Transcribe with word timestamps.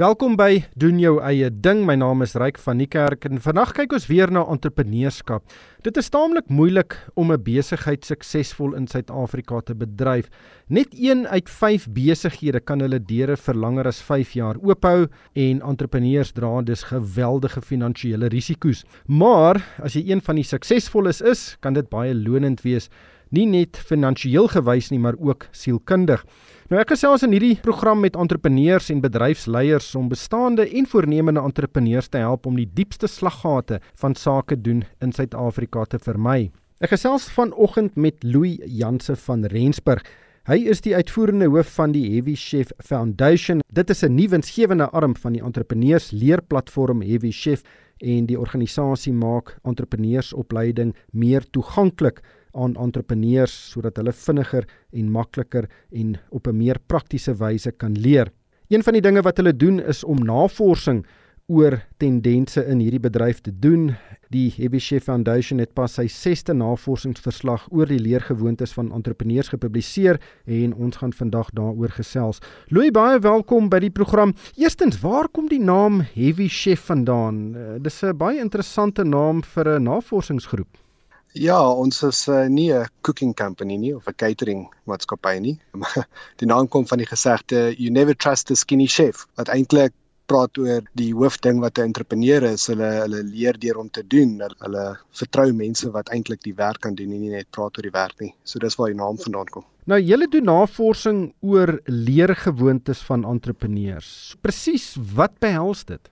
Welkom 0.00 0.32
by 0.32 0.62
doen 0.80 0.96
jou 0.96 1.18
eie 1.20 1.50
ding. 1.52 1.82
My 1.84 1.92
naam 2.00 2.24
is 2.24 2.32
Ryk 2.40 2.56
van 2.64 2.78
die 2.80 2.86
Kerk 2.88 3.26
en 3.28 3.36
vandag 3.44 3.74
kyk 3.76 3.92
ons 3.98 4.06
weer 4.08 4.30
na 4.32 4.46
entrepreneurskap. 4.48 5.44
Dit 5.84 6.00
is 6.00 6.08
taamlik 6.08 6.48
moeilik 6.48 6.96
om 7.20 7.32
'n 7.32 7.42
besigheid 7.44 8.00
suksesvol 8.08 8.72
in 8.78 8.86
Suid-Afrika 8.86 9.60
te 9.60 9.74
bedryf. 9.74 10.30
Net 10.68 10.88
1 10.96 11.26
uit 11.28 11.50
5 11.50 11.88
besighede 11.92 12.60
kan 12.60 12.80
hulle 12.80 12.98
deure 12.98 13.36
vir 13.36 13.54
langer 13.54 13.86
as 13.86 14.00
5 14.00 14.32
jaar 14.32 14.56
oophou 14.62 15.06
en 15.34 15.60
entrepreneurs 15.60 16.32
dra 16.32 16.62
dus 16.62 16.82
geweldige 16.82 17.60
finansiële 17.60 18.28
risiko's. 18.28 18.84
Maar 19.06 19.60
as 19.82 19.92
jy 19.92 20.10
een 20.10 20.22
van 20.22 20.36
die 20.36 20.44
suksesvolles 20.44 21.20
is, 21.20 21.56
kan 21.60 21.74
dit 21.74 21.90
baie 21.90 22.14
lonend 22.14 22.62
wees 22.62 22.88
nie 23.34 23.46
net 23.46 23.78
finansiëel 23.78 24.48
gewys 24.50 24.90
nie, 24.90 25.00
maar 25.02 25.18
ook 25.18 25.46
sielkundig. 25.54 26.24
Nou 26.70 26.78
ek 26.78 26.92
gesels 26.92 27.24
in 27.26 27.32
hierdie 27.34 27.56
program 27.58 27.98
met 27.98 28.14
entrepreneurs 28.14 28.92
en 28.92 29.00
bedryfsleiers 29.02 29.88
om 29.98 30.04
bestaande 30.06 30.68
en 30.78 30.84
voornemende 30.86 31.42
entrepreneurs 31.42 32.06
te 32.06 32.20
help 32.22 32.46
om 32.46 32.60
die 32.60 32.68
diepste 32.78 33.08
slaggate 33.10 33.80
van 33.98 34.14
sake 34.14 34.54
doen 34.54 34.84
in 35.02 35.10
Suid-Afrika 35.10 35.82
te 35.90 35.98
vermy. 35.98 36.52
Ek 36.78 36.92
gesels 36.92 37.26
vanoggend 37.34 37.98
met 37.98 38.22
Louis 38.22 38.62
Janse 38.70 39.18
van 39.24 39.42
Rensburg. 39.50 40.06
Hy 40.46 40.60
is 40.70 40.84
die 40.86 40.94
uitvoerende 40.94 41.50
hoof 41.50 41.74
van 41.74 41.90
die 41.90 42.04
Heavy 42.12 42.36
Chef 42.38 42.70
Foundation. 42.78 43.66
Dit 43.74 43.90
is 43.90 44.04
'n 44.04 44.14
nuwe 44.14 44.38
winsgewende 44.38 44.86
arm 44.94 45.16
van 45.16 45.32
die 45.32 45.42
entrepreneurs 45.42 46.12
leerplatform 46.12 47.02
Heavy 47.02 47.32
Chef 47.32 47.64
en 47.98 48.26
die 48.26 48.38
organisasie 48.38 49.12
maak 49.12 49.58
entrepreneursopleiding 49.64 50.94
meer 51.10 51.42
toeganklik 51.50 52.22
aan 52.52 52.76
entrepreneurs 52.76 53.54
sodat 53.70 53.96
hulle 53.96 54.12
vinniger 54.12 54.66
en 54.92 55.10
makliker 55.10 55.68
en 55.90 56.16
op 56.30 56.46
'n 56.46 56.56
meer 56.56 56.78
praktiese 56.86 57.34
wyse 57.34 57.70
kan 57.70 57.92
leer. 57.92 58.32
Een 58.68 58.82
van 58.82 58.92
die 58.92 59.02
dinge 59.02 59.22
wat 59.22 59.36
hulle 59.36 59.56
doen 59.56 59.80
is 59.80 60.04
om 60.04 60.18
navorsing 60.18 61.06
oor 61.50 61.80
tendense 61.98 62.62
in 62.70 62.78
hierdie 62.78 63.02
bedryf 63.02 63.40
te 63.42 63.50
doen. 63.50 63.96
Die 64.30 64.52
Chef 64.78 65.08
Foundation 65.08 65.58
het 65.58 65.72
pas 65.74 65.96
sy 65.98 66.06
6ste 66.06 66.54
navorsingsverslag 66.54 67.66
oor 67.74 67.90
die 67.90 67.98
leergewoontes 67.98 68.72
van 68.76 68.92
entrepreneurs 68.94 69.50
gepubliseer 69.50 70.20
en 70.46 70.74
ons 70.74 71.00
gaan 71.02 71.12
vandag 71.12 71.50
daaroor 71.58 71.90
gesels. 71.96 72.38
Louis, 72.70 72.92
baie 72.94 73.18
welkom 73.18 73.68
by 73.68 73.80
die 73.82 73.90
program. 73.90 74.34
Eerstens, 74.54 75.00
waar 75.02 75.28
kom 75.28 75.48
die 75.50 75.62
naam 75.62 76.04
Heavy 76.14 76.46
Chef 76.48 76.86
vandaan? 76.86 77.56
Uh, 77.56 77.74
dis 77.82 78.02
'n 78.04 78.16
baie 78.16 78.38
interessante 78.38 79.04
naam 79.04 79.42
vir 79.42 79.80
'n 79.80 79.82
navorsingsgroep. 79.82 80.89
Ja, 81.38 81.60
ons 81.62 82.02
is 82.02 82.24
uh, 82.28 82.48
nie 82.50 82.72
'n 82.74 82.88
cooking 83.06 83.34
company 83.34 83.76
nie 83.76 83.94
of 83.94 84.08
'n 84.08 84.16
catering 84.16 84.68
maatskappy 84.86 85.38
nie. 85.38 85.58
die 86.42 86.46
naam 86.46 86.68
kom 86.68 86.86
van 86.86 86.98
die 86.98 87.06
gesegde 87.06 87.74
you 87.78 87.90
never 87.90 88.14
trust 88.16 88.50
a 88.50 88.54
skinny 88.54 88.86
chef. 88.86 89.26
Wat 89.36 89.48
eintlik 89.48 89.92
praat 90.26 90.58
oor 90.58 90.82
die 90.98 91.12
hoofding 91.14 91.60
wat 91.60 91.78
'n 91.78 91.90
entrepreneur 91.90 92.42
is, 92.42 92.66
hulle 92.66 92.90
hulle 93.02 93.22
leer 93.22 93.58
deur 93.58 93.78
om 93.78 93.90
te 93.90 94.02
doen. 94.02 94.42
Hulle 94.58 94.98
vertrou 95.12 95.52
mense 95.52 95.90
wat 95.90 96.10
eintlik 96.10 96.42
die 96.42 96.54
werk 96.54 96.80
kan 96.80 96.94
doen 96.94 97.12
en 97.12 97.20
nie 97.20 97.30
net 97.30 97.50
praat 97.50 97.76
oor 97.78 97.82
die 97.82 97.98
werk 97.98 98.20
nie. 98.20 98.34
So 98.44 98.58
dis 98.58 98.76
waar 98.76 98.90
die 98.90 98.98
naam 98.98 99.16
vandaan 99.18 99.46
kom. 99.50 99.64
Nou 99.86 100.00
julle 100.00 100.26
doen 100.28 100.44
navorsing 100.44 101.32
oor 101.40 101.80
leergewoontes 101.86 103.00
van 103.06 103.24
entrepreneurs. 103.24 104.36
Presies 104.42 104.96
wat 105.14 105.38
behels 105.38 105.84
dit? 105.84 106.10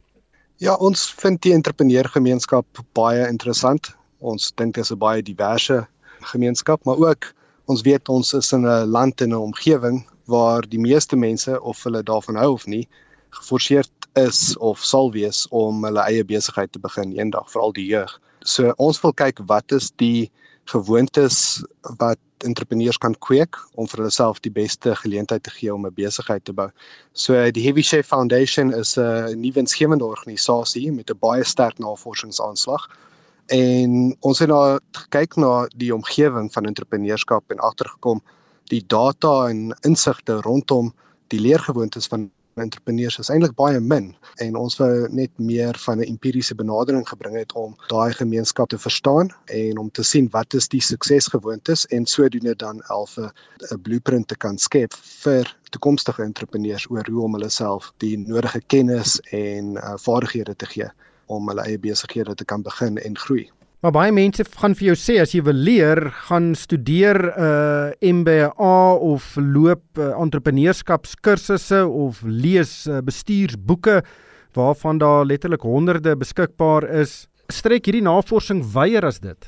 Ja, 0.59 0.75
ons 0.75 1.13
vind 1.15 1.43
die 1.43 1.53
entrepreneurgemeenskap 1.55 2.67
baie 2.95 3.29
interessant 3.29 3.98
ons 4.21 4.53
dink 4.57 4.75
dit 4.75 4.85
is 4.85 4.93
'n 4.93 4.99
baie 4.99 5.23
diverse 5.23 5.87
gemeenskap, 6.33 6.85
maar 6.85 6.99
ook 6.99 7.33
ons 7.67 7.83
weet 7.83 8.09
ons 8.09 8.33
is 8.35 8.53
in 8.53 8.67
'n 8.67 8.91
land 8.91 9.21
en 9.21 9.31
'n 9.31 9.45
omgewing 9.51 10.07
waar 10.27 10.63
die 10.69 10.81
meeste 10.81 11.17
mense 11.17 11.61
of 11.63 11.83
hulle 11.83 12.03
daarvan 12.03 12.37
hou 12.37 12.53
of 12.53 12.67
nie, 12.67 12.89
geforseerd 13.31 13.91
is 14.13 14.57
of 14.57 14.85
sal 14.85 15.13
wees 15.13 15.47
om 15.51 15.85
hulle 15.85 16.01
eie 16.01 16.25
besigheid 16.25 16.73
te 16.73 16.79
begin 16.79 17.13
eendag, 17.13 17.51
veral 17.51 17.73
die 17.73 17.87
jeug. 17.87 18.21
So 18.45 18.73
ons 18.77 19.01
wil 19.01 19.13
kyk 19.13 19.41
wat 19.47 19.73
is 19.73 19.91
die 19.97 20.31
gewoontes 20.65 21.63
wat 21.99 22.19
entrepreneurs 22.45 22.99
kan 22.99 23.15
kweek 23.19 23.57
om 23.75 23.89
vir 23.89 24.03
hulle 24.03 24.15
self 24.15 24.41
die 24.45 24.53
beste 24.53 24.95
geleentheid 25.01 25.43
te 25.43 25.51
gee 25.51 25.75
om 25.75 25.87
'n 25.87 25.95
besigheid 25.95 26.45
te 26.45 26.53
bou. 26.53 26.71
So 27.13 27.51
die 27.51 27.65
Heavy 27.65 27.83
Chef 27.83 28.07
Foundation 28.07 28.73
is 28.73 28.97
'n 28.99 29.41
nuwe 29.41 29.59
insgewende 29.59 30.05
organisasie 30.05 30.93
met 30.93 31.11
'n 31.11 31.19
baie 31.19 31.45
sterk 31.45 31.79
navorsingsaanslag 31.79 32.89
en 33.49 34.17
ons 34.21 34.39
het 34.39 34.49
nou 34.49 34.79
gekyk 34.93 35.37
na 35.37 35.67
die 35.77 35.95
omgewing 35.95 36.53
van 36.53 36.67
entrepreneurskap 36.69 37.51
en 37.51 37.59
agtergekom 37.59 38.21
die 38.69 38.83
data 38.87 39.49
en 39.49 39.73
insigte 39.89 40.41
rondom 40.45 40.93
die 41.33 41.41
leergewoontes 41.41 42.07
van 42.13 42.31
entrepreneurs 42.59 43.19
is 43.23 43.31
eintlik 43.31 43.55
baie 43.59 43.81
min. 43.81 44.11
En 44.43 44.57
ons 44.59 44.77
wou 44.81 44.91
net 45.15 45.31
meer 45.39 45.79
van 45.85 45.99
'n 45.99 46.09
empiriese 46.09 46.55
benadering 46.55 47.09
gebring 47.09 47.37
het 47.37 47.53
om 47.53 47.77
daai 47.89 48.13
gemeenskap 48.13 48.69
te 48.69 48.79
verstaan 48.79 49.31
en 49.47 49.79
om 49.79 49.91
te 49.91 50.03
sien 50.03 50.29
wat 50.31 50.55
is 50.55 50.69
die 50.69 50.81
suksesgewoontes 50.81 51.87
en 51.87 52.07
sodoende 52.07 52.55
dan 52.57 52.83
alf 52.87 53.19
'n 53.19 53.83
blueprint 53.83 54.29
te 54.29 54.37
kan 54.37 54.59
skep 54.59 54.93
vir 54.95 55.57
toekomstige 55.71 56.23
entrepreneurs 56.23 56.91
oor 56.91 57.07
hoe 57.11 57.23
om 57.23 57.33
hulle 57.33 57.51
self 57.51 57.93
die 57.97 58.19
nodige 58.19 58.61
kennis 58.67 59.21
en 59.21 59.77
uh, 59.77 59.95
vaardighede 59.97 60.57
te 60.57 60.67
gee 60.67 60.91
om 61.29 61.49
hulle 61.49 61.65
eie 61.69 61.79
besighede 61.79 62.35
te 62.35 62.45
kan 62.45 62.63
begin 62.63 62.99
en 62.99 63.17
groei. 63.17 63.49
Maar 63.79 63.93
baie 63.95 64.11
mense 64.11 64.43
gaan 64.59 64.75
vir 64.75 64.89
jou 64.89 64.95
sê 64.99 65.21
as 65.23 65.33
jy 65.37 65.41
wil 65.47 65.55
leer, 65.55 66.01
gaan 66.27 66.51
studeer 66.59 67.19
'n 67.31 67.93
uh, 68.03 68.15
MBA 68.19 68.49
of 68.99 69.37
loop 69.37 69.85
uh, 70.03 70.19
entrepreneurskapskursusse 70.19 71.87
of 71.87 72.19
lees 72.27 72.89
uh, 72.91 72.99
bestuursboeke 72.99 74.03
waarvan 74.59 74.99
daar 74.99 75.25
letterlik 75.25 75.63
honderde 75.63 76.17
beskikbaar 76.17 76.89
is. 76.91 77.29
Strek 77.49 77.87
hierdie 77.87 78.03
navorsing 78.03 78.65
weier 78.73 79.07
as 79.07 79.21
dit? 79.23 79.47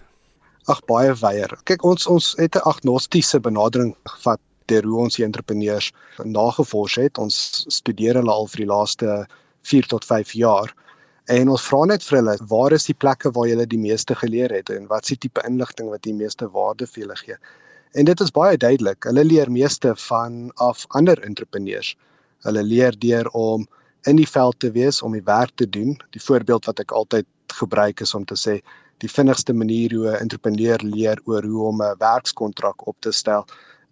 Ag 0.70 0.78
baie 0.86 1.10
weier. 1.10 1.50
Kyk 1.66 1.82
ons 1.84 2.06
ons 2.06 2.34
het 2.38 2.54
'n 2.54 2.62
agnostiese 2.70 3.40
benadering 3.40 3.96
gevat 4.06 4.40
deur 4.70 4.86
hoe 4.86 5.00
ons 5.10 5.16
die 5.16 5.24
entrepreneurs 5.24 5.90
nagevors 6.22 6.94
het. 6.94 7.18
Ons 7.18 7.64
studeer 7.66 8.14
hulle 8.14 8.30
al 8.30 8.46
vir 8.46 8.62
die 8.62 8.70
laaste 8.70 9.26
4 9.66 9.86
tot 9.90 10.04
5 10.04 10.32
jaar 10.38 10.70
En 11.30 11.50
ons 11.54 11.62
vra 11.62 11.84
net 11.86 12.02
vir 12.02 12.16
hulle, 12.18 12.32
waar 12.50 12.74
is 12.74 12.88
die 12.88 12.96
plekke 13.02 13.30
waar 13.36 13.46
jy 13.46 13.64
die 13.70 13.78
meeste 13.78 14.16
geleer 14.18 14.50
het 14.50 14.70
en 14.74 14.88
wat 14.90 15.06
is 15.06 15.14
die 15.14 15.20
tipe 15.26 15.42
inligting 15.46 15.90
wat 15.92 16.02
die 16.02 16.14
meeste 16.16 16.48
waarde 16.56 16.88
vir 16.90 17.04
hulle 17.04 17.18
gee? 17.20 17.36
En 17.94 18.08
dit 18.08 18.22
is 18.24 18.32
baie 18.34 18.58
duidelik. 18.58 19.06
Hulle 19.06 19.24
leer 19.24 19.50
meeste 19.50 19.92
van 20.08 20.40
af 20.56 20.86
ander 20.98 21.22
entrepreneurs. 21.26 21.92
Hulle 22.46 22.64
leer 22.66 22.98
deur 22.98 23.30
om 23.38 23.68
in 24.10 24.18
die 24.18 24.26
veld 24.26 24.58
te 24.58 24.72
wees 24.74 25.02
om 25.06 25.14
die 25.14 25.26
werk 25.26 25.54
te 25.54 25.68
doen. 25.70 25.94
Die 26.16 26.22
voorbeeld 26.22 26.66
wat 26.66 26.82
ek 26.82 26.94
altyd 26.98 27.28
gebruik 27.60 28.02
is 28.02 28.14
om 28.18 28.26
te 28.26 28.38
sê 28.38 28.58
die 29.00 29.10
vinnigste 29.10 29.54
manier 29.54 29.94
hoe 29.94 30.10
'n 30.10 30.22
entrepreneur 30.26 30.82
leer 30.82 31.20
oor 31.24 31.46
hoe 31.46 31.66
om 31.68 31.82
'n 31.82 31.98
werkskontrak 31.98 32.86
op 32.86 32.96
te 33.00 33.12
stel 33.12 33.46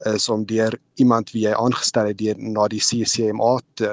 is 0.07 0.29
om 0.29 0.45
deur 0.47 0.79
iemand 0.95 1.31
wie 1.31 1.45
jy 1.47 1.53
aangestel 1.55 2.11
het 2.11 2.19
deur 2.19 2.39
na 2.39 2.67
die 2.69 2.81
CCMA 2.81 3.59
te 3.75 3.91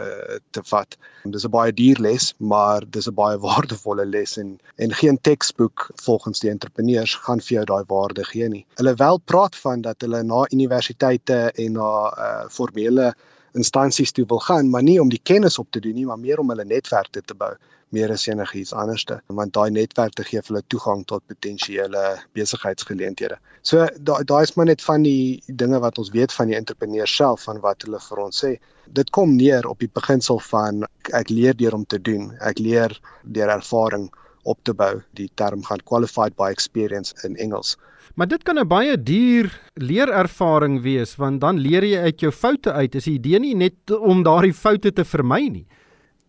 te 0.51 0.61
vat. 0.69 0.97
Dis 1.23 1.45
'n 1.45 1.51
baie 1.51 1.73
duur 1.73 1.99
les, 1.99 2.33
maar 2.37 2.83
dis 2.89 3.07
'n 3.07 3.13
baie 3.13 3.37
waardevolle 3.47 4.05
les 4.05 4.37
en 4.37 4.59
en 4.75 4.93
geen 4.93 5.17
teksboek 5.21 5.89
volgens 5.95 6.39
die 6.39 6.49
entrepreneurs 6.49 7.15
gaan 7.15 7.41
vir 7.41 7.55
jou 7.57 7.65
daai 7.65 7.83
waarde 7.87 8.23
gee 8.23 8.49
nie. 8.49 8.65
Hulle 8.75 8.95
wel 8.95 9.17
praat 9.17 9.55
van 9.55 9.81
dat 9.81 10.01
hulle 10.01 10.23
na 10.23 10.45
universiteite 10.51 11.51
en 11.55 11.71
na 11.71 11.91
uh, 12.17 12.49
formele 12.49 13.15
instansies 13.55 14.11
toe 14.11 14.25
wil 14.29 14.41
gaan, 14.43 14.69
maar 14.69 14.83
nie 14.83 14.99
om 15.01 15.09
die 15.09 15.21
kennis 15.23 15.59
op 15.59 15.71
te 15.71 15.79
doen 15.79 15.95
nie, 15.95 16.05
maar 16.05 16.19
meer 16.19 16.39
om 16.39 16.51
hulle 16.51 16.65
netwerke 16.67 17.21
te 17.21 17.37
bou 17.37 17.53
meer 17.95 18.11
as 18.11 18.25
enigiets 18.27 18.73
anderste 18.73 19.17
want 19.39 19.53
daai 19.55 19.69
netwerk 19.73 20.15
te 20.17 20.25
gee 20.27 20.41
vir 20.41 20.53
hulle 20.53 20.63
toegang 20.73 21.03
tot 21.11 21.23
potensiële 21.31 22.03
besigheidsgeleenthede. 22.37 23.37
So 23.69 23.87
daai 24.09 24.23
daai 24.31 24.43
is 24.47 24.55
maar 24.57 24.69
net 24.71 24.83
van 24.87 25.05
die 25.07 25.55
dinge 25.63 25.79
wat 25.85 26.01
ons 26.01 26.11
weet 26.17 26.33
van 26.33 26.51
die 26.51 26.57
entrepreneurs 26.59 27.15
self 27.21 27.45
van 27.49 27.61
wat 27.65 27.85
hulle 27.87 28.01
vir 28.09 28.23
ons 28.25 28.43
sê. 28.43 28.55
Dit 28.99 29.11
kom 29.17 29.35
neer 29.37 29.67
op 29.69 29.81
die 29.83 29.91
beginsel 29.99 30.41
van 30.49 30.85
ek 31.21 31.31
leer 31.33 31.57
deur 31.57 31.77
om 31.79 31.85
te 31.85 32.01
doen. 32.01 32.31
Ek 32.41 32.59
leer 32.59 32.99
deur 33.37 33.53
ervaring 33.57 34.09
op 34.43 34.59
te 34.63 34.73
bou. 34.73 34.93
Die 35.17 35.29
term 35.41 35.63
gaan 35.65 35.83
qualified 35.89 36.35
by 36.37 36.51
experience 36.53 37.15
in 37.23 37.37
Engels. 37.47 37.75
Maar 38.15 38.27
dit 38.27 38.43
kan 38.43 38.59
'n 38.59 38.67
baie 38.67 39.03
duur 39.03 39.61
leerervaring 39.73 40.81
wees 40.81 41.15
want 41.15 41.41
dan 41.41 41.57
leer 41.57 41.83
jy 41.83 41.99
uit 41.99 42.19
jou 42.19 42.31
foute 42.31 42.71
uit. 42.71 42.95
Is 42.95 43.03
die 43.03 43.13
idee 43.13 43.39
nie 43.39 43.55
net 43.55 43.91
om 43.91 44.23
daardie 44.23 44.53
foute 44.53 44.93
te 44.93 45.05
vermy 45.05 45.47
nie 45.47 45.67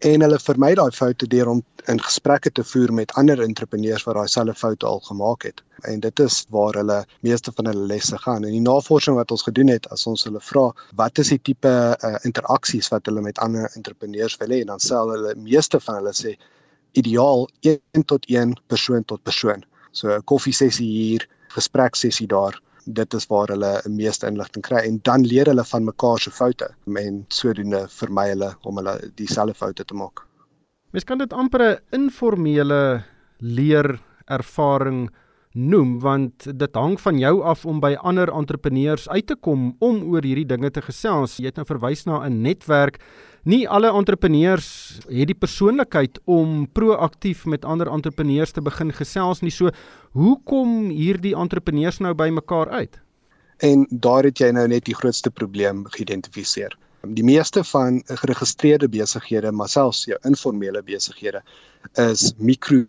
en 0.04 0.20
hulle 0.20 0.38
vermy 0.38 0.74
daai 0.76 0.92
foute 0.92 1.26
deur 1.32 1.48
om 1.48 1.62
in 1.88 2.00
gesprekke 2.02 2.50
te 2.52 2.64
voer 2.64 2.92
met 2.92 3.12
ander 3.20 3.40
entrepreneurs 3.40 4.04
wat 4.04 4.18
daai 4.18 4.28
selfde 4.28 4.54
foute 4.54 4.86
al 4.86 5.00
gemaak 5.00 5.46
het. 5.48 5.62
En 5.88 6.00
dit 6.00 6.20
is 6.20 6.44
waar 6.52 6.76
hulle 6.76 6.98
meeste 7.24 7.52
van 7.56 7.70
hulle 7.70 7.86
lesse 7.92 8.18
gaan. 8.18 8.44
En 8.44 8.52
die 8.52 8.60
navorsing 8.60 9.16
wat 9.16 9.30
ons 9.30 9.46
gedoen 9.46 9.72
het, 9.72 9.88
as 9.94 10.06
ons 10.06 10.26
hulle 10.28 10.40
vra, 10.40 10.66
wat 11.00 11.18
is 11.18 11.32
die 11.32 11.40
tipe 11.48 11.72
uh, 11.72 12.16
interaksies 12.28 12.90
wat 12.92 13.08
hulle 13.08 13.24
met 13.24 13.38
ander 13.38 13.70
entrepreneurs 13.74 14.36
wil 14.42 14.52
hê, 14.52 14.62
dan 14.68 14.82
sê 14.82 15.00
hulle 15.00 15.34
meeste 15.40 15.80
van 15.80 16.02
hulle 16.02 16.12
sê 16.16 16.36
ideaal 17.00 17.46
1 17.64 18.04
tot 18.12 18.28
1 18.28 18.52
persoon 18.68 19.04
tot 19.04 19.22
persoon. 19.22 19.64
So 19.92 20.12
'n 20.12 20.24
koffiesessie 20.28 20.90
hier, 20.92 21.28
gespreksessie 21.56 22.28
daar 22.30 22.60
dit 22.86 23.14
is 23.14 23.26
waar 23.26 23.50
hulle 23.50 23.72
die 23.84 23.94
meeste 23.96 24.28
inligting 24.30 24.64
kry 24.66 24.84
en 24.86 25.00
dan 25.02 25.26
leer 25.26 25.50
hulle 25.50 25.64
van 25.66 25.84
mekaar 25.88 26.22
se 26.22 26.30
foute 26.30 26.68
en 26.86 27.24
sodoende 27.34 27.86
vermy 27.90 28.28
hulle 28.30 28.52
om 28.62 28.78
hulle 28.80 28.96
dieselfde 29.18 29.58
foute 29.58 29.84
te 29.84 29.94
maak. 29.94 30.22
Mens 30.94 31.04
kan 31.04 31.18
dit 31.18 31.32
amper 31.32 31.62
'n 31.62 31.78
informele 31.92 33.04
leer 33.38 34.00
ervaring 34.26 35.10
noem 35.52 35.98
want 36.00 36.46
dit 36.58 36.74
hang 36.74 37.00
van 37.00 37.18
jou 37.18 37.42
af 37.42 37.64
om 37.64 37.80
by 37.80 37.94
ander 37.94 38.28
entrepreneurs 38.32 39.08
uit 39.08 39.26
te 39.26 39.36
kom 39.36 39.76
om 39.78 40.02
oor 40.12 40.22
hierdie 40.22 40.46
dinge 40.46 40.70
te 40.70 40.82
gesels. 40.82 41.38
Jy 41.38 41.46
het 41.46 41.56
nou 41.56 41.66
verwys 41.66 42.04
na 42.04 42.26
'n 42.26 42.42
netwerk 42.42 43.00
nie 43.46 43.62
alle 43.70 43.92
entrepreneurs 43.94 44.68
het 45.06 45.30
die 45.30 45.38
persoonlikheid 45.38 46.18
om 46.24 46.64
proaktief 46.74 47.44
met 47.46 47.64
ander 47.64 47.86
entrepreneurs 47.86 48.50
te 48.52 48.62
begin 48.64 48.90
gesels 48.92 49.42
nie. 49.42 49.52
So, 49.54 49.70
hoe 50.16 50.34
kom 50.48 50.88
hierdie 50.90 51.34
entrepreneurs 51.36 52.00
nou 52.04 52.14
by 52.16 52.28
mekaar 52.32 52.70
uit? 52.72 52.98
En 53.64 53.86
daar 53.90 54.26
het 54.28 54.40
jy 54.40 54.50
nou 54.56 54.66
net 54.68 54.84
die 54.88 54.96
grootste 54.96 55.30
probleem 55.30 55.84
geïdentifiseer. 55.94 56.76
Die 57.16 57.24
meeste 57.24 57.62
van 57.64 58.00
geregistreerde 58.08 58.88
besighede, 58.90 59.52
maar 59.52 59.70
selfs 59.70 60.04
jou 60.10 60.18
informele 60.28 60.82
besighede, 60.82 61.42
is 62.02 62.32
mikro 62.38 62.82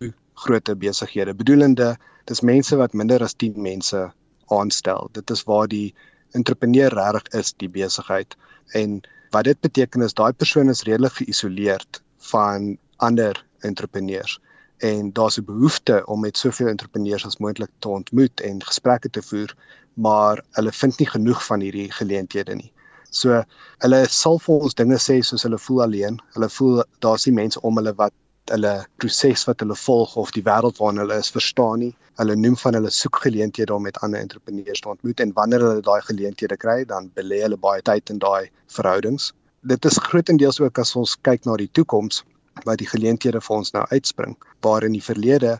grootte 0.44 0.76
besighede. 0.76 1.36
Bedoelende, 1.38 1.94
dis 2.32 2.42
mense 2.42 2.80
wat 2.80 2.96
minder 2.98 3.24
as 3.24 3.36
10 3.36 3.60
mense 3.62 4.08
aanstel. 4.54 5.12
Dit 5.14 5.30
is 5.32 5.44
waar 5.46 5.68
die 5.68 5.94
entrepreneur 6.36 6.94
reg 6.96 7.30
is 7.38 7.54
die 7.62 7.70
besigheid 7.70 8.36
en 8.76 9.02
Wat 9.32 9.44
dit 9.44 9.60
beteken 9.60 10.02
is 10.02 10.16
daai 10.16 10.32
persoon 10.34 10.70
is 10.72 10.84
redelik 10.88 11.18
geïsoleerd 11.20 12.02
van 12.32 12.78
ander 12.96 13.46
entrepreneurs 13.68 14.40
en 14.78 15.12
daar's 15.12 15.38
'n 15.38 15.46
behoefte 15.46 16.06
om 16.06 16.20
met 16.20 16.38
soveel 16.38 16.68
entrepreneurs 16.68 17.26
as 17.26 17.38
moontlik 17.38 17.70
te 17.80 17.88
ontmoet 17.88 18.42
en 18.42 18.64
gesprekke 18.64 19.10
te 19.10 19.22
voer, 19.22 19.56
maar 19.94 20.44
hulle 20.52 20.72
vind 20.72 20.98
nie 20.98 21.10
genoeg 21.10 21.46
van 21.46 21.60
hierdie 21.60 21.92
geleenthede 21.92 22.56
nie. 22.56 22.72
So 23.10 23.44
hulle 23.78 24.06
sal 24.10 24.40
vir 24.40 24.56
ons 24.56 24.74
dinge 24.74 24.98
sê 25.00 25.22
soos 25.22 25.44
hulle 25.44 25.58
voel 25.58 25.82
alleen. 25.82 26.20
Hulle 26.36 26.50
voel 26.50 26.84
daar's 27.00 27.26
nie 27.26 27.34
mense 27.34 27.62
om 27.62 27.76
hulle 27.80 27.94
wat 27.96 28.14
hulle 28.52 28.86
proses 28.98 29.44
wat 29.48 29.60
hulle 29.60 29.76
volg 29.76 30.16
of 30.16 30.32
die 30.32 30.44
wêreld 30.44 30.78
waarin 30.78 31.02
hulle 31.04 31.18
is 31.24 31.32
verstaan 31.32 31.80
nie. 31.80 31.96
Hulle 32.22 32.36
noem 32.36 32.56
van 32.58 32.74
hulle 32.74 32.90
soek 32.90 33.16
geleenthede 33.26 33.74
om 33.74 33.82
met 33.82 33.98
ander 34.06 34.20
entrepreneurs 34.20 34.80
te 34.80 34.90
ontmoet 34.90 35.20
en 35.20 35.34
wanneer 35.34 35.66
hulle 35.66 35.82
daai 35.82 36.02
geleenthede 36.02 36.58
kry, 36.58 36.84
dan 36.86 37.12
belê 37.16 37.42
hulle 37.42 37.58
baie 37.58 37.82
tyd 37.82 38.10
in 38.10 38.20
daai 38.20 38.50
verhoudings. 38.78 39.34
Dit 39.68 39.86
is 39.86 39.98
grootendeels 39.98 40.60
ook 40.60 40.80
as 40.80 40.96
ons 40.96 41.18
kyk 41.28 41.46
na 41.46 41.58
die 41.58 41.72
toekoms 41.72 42.24
wat 42.66 42.78
die 42.78 42.90
geleenthede 42.90 43.42
vir 43.42 43.56
ons 43.56 43.72
nou 43.72 43.86
uitspring, 43.92 44.36
waar 44.62 44.84
in 44.84 44.94
die 44.98 45.04
verlede 45.04 45.60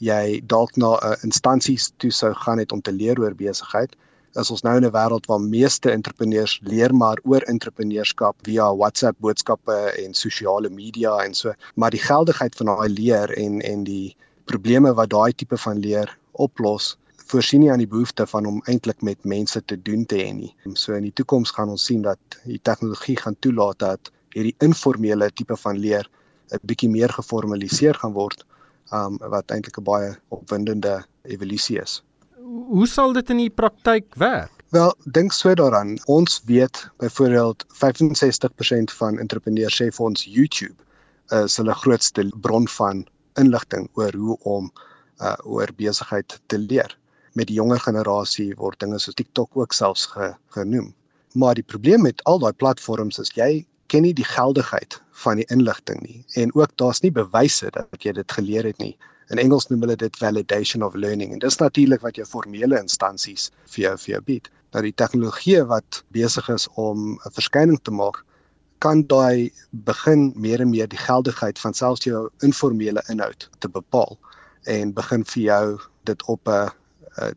jy 0.00 0.40
dalk 0.46 0.76
na 0.76 0.96
'n 0.96 1.12
uh, 1.12 1.16
instansies 1.24 1.92
toe 1.98 2.10
sou 2.10 2.32
gaan 2.34 2.58
het 2.58 2.72
om 2.72 2.80
te 2.80 2.92
leer 2.92 3.20
oor 3.20 3.34
besigheid 3.34 3.96
is 4.38 4.50
ons 4.50 4.62
nou 4.62 4.76
in 4.76 4.84
'n 4.86 4.92
wêreld 4.94 5.26
waar 5.26 5.40
meeste 5.40 5.90
entrepreneurs 5.90 6.60
leer 6.62 6.94
maar 6.94 7.18
oor 7.24 7.42
entrepreneurskap 7.42 8.36
via 8.46 8.74
WhatsApp 8.74 9.16
boodskappe 9.18 9.76
en 10.04 10.14
sosiale 10.14 10.70
media 10.70 11.16
en 11.24 11.34
so 11.34 11.52
maar 11.74 11.90
die 11.90 12.04
geldigheid 12.06 12.54
van 12.54 12.66
daai 12.66 12.88
leer 12.88 13.32
en 13.36 13.60
en 13.60 13.84
die 13.84 14.16
probleme 14.44 14.94
wat 14.94 15.10
daai 15.10 15.32
tipe 15.32 15.58
van 15.58 15.78
leer 15.78 16.18
oplos 16.32 16.96
voorsien 17.30 17.60
nie 17.60 17.70
aan 17.70 17.82
die 17.82 17.90
behoefte 17.90 18.26
van 18.26 18.46
om 18.46 18.62
eintlik 18.66 19.02
met 19.02 19.24
mense 19.24 19.64
te 19.64 19.76
doen 19.82 20.06
te 20.06 20.16
hê 20.16 20.32
nie. 20.34 20.54
So 20.74 20.94
in 20.94 21.02
die 21.06 21.12
toekoms 21.14 21.50
gaan 21.50 21.68
ons 21.68 21.84
sien 21.84 22.02
dat 22.02 22.18
die 22.44 22.58
tegnologie 22.62 23.16
gaan 23.16 23.36
toelaat 23.38 23.78
dat 23.78 24.10
hierdie 24.34 24.56
informele 24.58 25.30
tipe 25.30 25.56
van 25.56 25.78
leer 25.78 26.10
'n 26.52 26.60
bietjie 26.62 26.90
meer 26.90 27.12
geformaliseer 27.12 27.94
gaan 27.94 28.12
word, 28.12 28.44
um 28.92 29.18
wat 29.18 29.50
eintlik 29.50 29.78
'n 29.78 29.84
baie 29.84 30.14
opwindende 30.28 31.04
evolusie 31.24 31.80
is 31.82 32.02
hoe 32.70 32.86
sal 32.86 33.12
dit 33.12 33.30
in 33.30 33.44
die 33.44 33.52
praktyk 33.52 34.06
werk? 34.20 34.52
Wel, 34.74 34.92
dink 35.16 35.34
so 35.34 35.54
daaraan. 35.58 35.96
Ons 36.06 36.40
weet 36.46 36.84
byvoorbeeld 37.02 37.64
65% 37.82 38.94
van 39.00 39.18
entrepreneurs 39.18 39.80
sê 39.80 39.90
vir 39.90 40.06
ons 40.06 40.24
YouTube 40.24 40.76
is 41.34 41.56
hulle 41.58 41.74
grootste 41.82 42.26
bron 42.46 42.66
van 42.76 43.04
inligting 43.38 43.88
oor 43.98 44.14
hoe 44.14 44.36
om 44.54 44.70
uh 45.22 45.36
oor 45.44 45.70
besigheid 45.76 46.38
te 46.46 46.58
leer. 46.58 46.96
Met 47.38 47.50
die 47.50 47.58
jonger 47.58 47.82
generasie 47.82 48.54
word 48.58 48.80
dinge 48.82 48.98
soos 48.98 49.18
TikTok 49.18 49.58
ook 49.58 49.74
selfs 49.76 50.06
ge, 50.14 50.32
genoem. 50.56 50.94
Maar 51.34 51.54
die 51.54 51.66
probleem 51.66 52.02
met 52.02 52.24
al 52.24 52.38
daai 52.42 52.52
platforms 52.52 53.18
is 53.22 53.30
jy 53.34 53.66
ken 53.90 54.06
nie 54.06 54.14
die 54.16 54.26
geldigheid 54.26 54.98
van 55.24 55.40
die 55.40 55.46
inligting 55.54 56.00
nie 56.04 56.20
en 56.42 56.54
ook 56.54 56.72
daar's 56.82 57.02
nie 57.04 57.12
bewyse 57.14 57.70
dat 57.74 58.06
jy 58.06 58.14
dit 58.16 58.32
geleer 58.38 58.68
het 58.70 58.78
nie. 58.78 58.94
In 59.30 59.38
Engels 59.38 59.68
noem 59.70 59.84
hulle 59.84 59.96
dit 59.98 60.16
validation 60.18 60.82
of 60.86 60.94
learning 60.94 61.34
en 61.34 61.42
dis 61.42 61.58
natuurlik 61.62 62.02
wat 62.06 62.18
jou 62.18 62.26
formele 62.26 62.78
instansies 62.78 63.50
vir 63.74 63.84
jou 63.84 63.94
vir 64.04 64.14
jou 64.14 64.22
bied. 64.32 64.50
Nou 64.74 64.82
die 64.86 64.94
tegnologie 64.94 65.62
wat 65.70 66.02
besig 66.14 66.48
is 66.48 66.66
om 66.74 67.18
'n 67.18 67.34
verskyning 67.36 67.78
te 67.82 67.90
maak, 67.90 68.24
kan 68.78 69.04
daai 69.06 69.52
begin 69.70 70.32
meer 70.36 70.60
en 70.60 70.70
meer 70.70 70.88
die 70.88 70.98
geldigheid 70.98 71.58
van 71.58 71.74
selfs 71.74 72.04
jou 72.04 72.28
informele 72.46 73.02
inhoud 73.08 73.48
te 73.58 73.68
bepaal 73.68 74.18
en 74.64 74.92
begin 74.92 75.24
vir 75.24 75.42
jou 75.42 75.80
dit 76.04 76.22
op 76.26 76.48
'n 76.48 76.70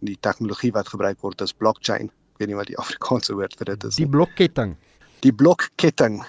die 0.01 0.17
tegnologie 0.21 0.71
wat 0.71 0.87
gebruik 0.87 1.19
word 1.21 1.41
is 1.41 1.53
blockchain. 1.53 2.09
Ek 2.33 2.37
weet 2.39 2.47
nie 2.47 2.55
wat 2.55 2.67
die 2.67 2.79
Afrikaanse 2.83 3.33
woord 3.33 3.55
vir 3.57 3.65
dit 3.65 3.83
is 3.83 3.97
nie. 3.97 4.05
Die 4.05 4.11
blokketting. 4.11 4.75
Die 5.19 5.33
blokketting 5.33 6.23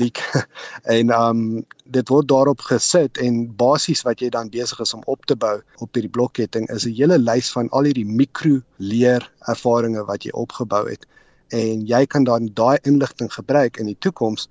die 0.00 0.12
en 0.96 1.12
um 1.14 1.40
dit 1.84 2.08
word 2.12 2.28
daarop 2.28 2.60
gesit 2.68 3.18
en 3.22 3.44
basies 3.56 4.02
wat 4.04 4.20
jy 4.20 4.28
dan 4.34 4.50
besig 4.52 4.80
is 4.84 4.94
om 4.96 5.04
op 5.06 5.24
te 5.26 5.36
bou 5.36 5.54
op 5.84 5.96
hierdie 5.96 6.12
blokketting 6.12 6.68
is 6.74 6.86
'n 6.86 6.96
hele 6.98 7.18
lys 7.18 7.52
van 7.52 7.70
al 7.70 7.88
hierdie 7.88 8.08
mikro 8.20 8.60
leer 8.76 9.24
ervarings 9.48 10.06
wat 10.10 10.24
jy 10.24 10.32
opgebou 10.32 10.84
het. 10.88 11.06
En 11.52 11.86
jy 11.86 12.06
kan 12.06 12.24
dan 12.24 12.50
daai 12.54 12.78
inligting 12.82 13.32
gebruik 13.32 13.76
in 13.76 13.86
die 13.86 13.98
toekoms 13.98 14.48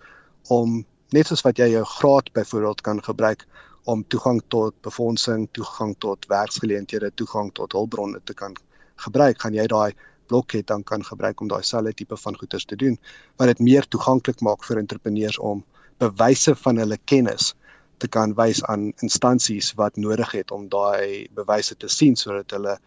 om 0.49 0.85
net 1.11 1.27
soos 1.27 1.43
wat 1.45 1.57
jy 1.57 1.69
jou 1.71 1.85
graad 1.85 2.31
byvoorbeeld 2.33 2.81
kan 2.81 3.03
gebruik 3.03 3.45
om 3.85 4.03
toegang 4.07 4.41
tot 4.47 4.73
befondsing, 4.81 5.47
toegang 5.51 5.95
tot 5.99 6.25
werksgeleenthede, 6.27 7.11
toegang 7.13 7.51
tot 7.53 7.71
hulpbronne 7.71 8.19
te 8.23 8.33
kan 8.33 8.55
gebruik, 8.95 9.41
gaan 9.41 9.53
jy 9.53 9.67
daai 9.67 9.93
blokket 10.31 10.67
dan 10.67 10.83
kan 10.83 11.05
gebruik 11.05 11.41
om 11.41 11.51
daai 11.51 11.63
selfde 11.63 11.93
tipe 11.93 12.17
van 12.17 12.37
goederes 12.39 12.65
te 12.65 12.75
doen 12.75 12.97
wat 13.37 13.51
dit 13.53 13.59
meer 13.69 13.87
toeganklik 13.87 14.41
maak 14.47 14.65
vir 14.69 14.81
entrepreneurs 14.81 15.39
om 15.51 15.63
bewyse 16.03 16.55
van 16.63 16.81
hulle 16.83 16.97
kennis 17.11 17.53
te 18.03 18.07
kan 18.07 18.33
wys 18.39 18.63
aan 18.71 18.91
instansies 19.07 19.71
wat 19.79 19.95
nodig 19.95 20.31
het 20.31 20.51
om 20.51 20.67
daai 20.69 21.27
bewyse 21.39 21.77
te 21.77 21.87
sien 21.87 22.15
sodat 22.19 22.51
hulle 22.57 22.77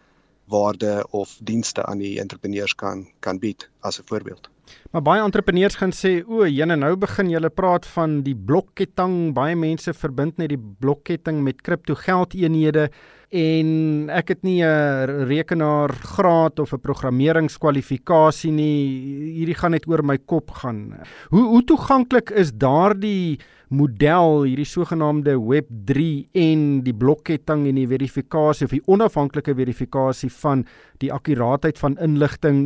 waarde 0.49 0.93
of 1.11 1.37
dienste 1.51 1.85
aan 1.85 2.01
die 2.01 2.19
entrepreneurs 2.19 2.75
kan 2.75 3.07
kan 3.19 3.39
bied 3.39 3.69
as 3.81 3.99
'n 3.99 4.05
voorbeeld. 4.05 4.49
Maar 4.91 5.01
baie 5.01 5.21
entrepreneurs 5.21 5.75
gaan 5.75 5.91
sê, 5.91 6.23
"O, 6.27 6.45
jene 6.45 6.75
nou 6.75 6.95
begin 6.95 7.29
julle 7.29 7.49
praat 7.49 7.85
van 7.85 8.21
die 8.21 8.35
blokketting. 8.35 9.33
Baie 9.33 9.55
mense 9.55 9.93
verbind 9.93 10.37
net 10.37 10.49
die 10.49 10.75
blokketting 10.79 11.43
met 11.43 11.61
kripto 11.61 11.95
geldeenhede 11.95 12.89
en 13.29 14.09
ek 14.09 14.27
het 14.27 14.43
nie 14.43 14.63
'n 14.63 15.25
rekenaargraad 15.27 16.59
of 16.59 16.73
'n 16.73 16.79
programmeringskwalifikasie 16.79 18.51
nie. 18.51 19.35
Hierdie 19.37 19.55
gaan 19.55 19.71
net 19.71 19.87
oor 19.87 20.03
my 20.03 20.17
kop 20.17 20.51
gaan." 20.51 20.99
Hoe 21.29 21.43
hoe 21.43 21.63
toeganklik 21.63 22.29
is 22.29 22.51
daardie 22.51 23.39
model 23.69 24.43
hierdie 24.47 24.65
sogenaamde 24.65 25.35
web3 25.37 26.25
en 26.33 26.81
die 26.85 26.93
blokketting 26.93 27.67
en 27.69 27.77
die 27.77 27.87
verifikasie 27.89 28.65
of 28.65 28.73
die 28.73 28.81
onafhanklike 28.89 29.53
verifikasie 29.53 30.31
van 30.41 30.65
die 30.99 31.11
akkuraatheid 31.13 31.79
van 31.79 31.97
inligting. 31.97 32.65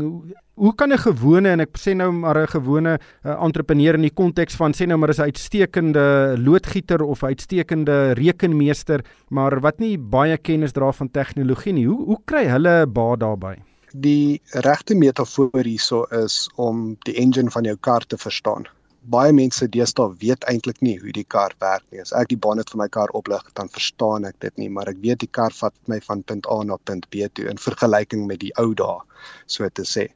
Hoe 0.54 0.74
kan 0.76 0.92
'n 0.94 0.98
gewone 0.98 1.50
en 1.50 1.60
ek 1.60 1.78
sê 1.78 1.96
nou 1.96 2.12
maar 2.12 2.38
'n 2.38 2.48
gewone 2.48 3.00
uh, 3.00 3.32
entrepreneur 3.42 3.96
in 3.96 4.02
die 4.02 4.14
konteks 4.14 4.56
van 4.56 4.74
sê 4.74 4.86
nou 4.88 4.98
maar 4.98 5.10
is 5.10 5.20
'n 5.20 5.30
uitstekende 5.32 6.36
loodgieter 6.38 7.02
of 7.04 7.24
'n 7.24 7.34
uitstekende 7.34 8.14
rekenmeester 8.14 9.04
maar 9.30 9.60
wat 9.62 9.80
nie 9.80 9.98
baie 9.98 10.38
kennis 10.38 10.72
dra 10.72 10.92
van 10.92 11.12
tegnologie 11.12 11.74
nie. 11.74 11.86
Hoe 11.86 12.06
hoe 12.06 12.20
kry 12.26 12.46
hulle 12.46 12.88
baat 12.88 13.20
daarbey 13.20 13.58
die 13.94 14.42
regte 14.66 14.96
metafoor 14.96 15.64
hierso 15.64 16.04
is 16.10 16.50
om 16.56 16.96
die 17.06 17.16
engine 17.16 17.52
van 17.52 17.64
jou 17.64 17.78
kar 17.78 18.02
te 18.02 18.18
verstaan 18.18 18.66
baie 19.12 19.34
mense 19.36 19.68
deesdae 19.68 20.16
weet 20.22 20.46
eintlik 20.48 20.80
nie 20.86 20.96
hoe 21.02 21.12
die 21.16 21.26
kar 21.36 21.54
werk 21.64 21.84
nie. 21.92 22.02
As 22.02 22.14
ek 22.16 22.30
die 22.32 22.40
bonnet 22.40 22.70
van 22.72 22.84
my 22.84 22.88
kar 22.92 23.12
oplig, 23.18 23.44
dan 23.58 23.72
verstaan 23.74 24.28
ek 24.30 24.40
dit 24.46 24.62
nie, 24.62 24.70
maar 24.70 24.90
ek 24.92 25.02
weet 25.04 25.24
die 25.24 25.32
kar 25.32 25.52
vat 25.58 25.76
my 25.92 26.00
van 26.08 26.24
punt 26.24 26.48
A 26.52 26.62
na 26.64 26.78
punt 26.78 27.10
B 27.12 27.28
toe 27.34 27.50
in 27.52 27.60
vergelyking 27.60 28.26
met 28.30 28.40
die 28.44 28.54
ou 28.62 28.72
dae, 28.78 29.02
so 29.48 29.68
te 29.70 29.86
sê. 29.88 30.08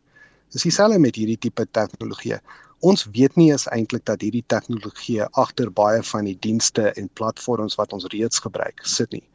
Dis 0.55 0.63
dieselfde 0.63 0.99
met 1.03 1.19
hierdie 1.19 1.39
tipe 1.43 1.65
tegnologie. 1.75 2.39
Ons 2.87 3.07
weet 3.11 3.35
nie 3.35 3.49
eens 3.51 3.67
eintlik 3.73 4.05
dat 4.07 4.21
hierdie 4.23 4.45
tegnologie 4.47 5.23
agter 5.41 5.71
baie 5.73 6.03
van 6.13 6.29
die 6.29 6.37
dienste 6.39 6.91
en 6.93 7.09
platforms 7.19 7.75
wat 7.79 7.93
ons 7.93 8.07
reeds 8.13 8.39
gebruik 8.45 8.85
sit 8.85 9.11
nie. 9.11 9.25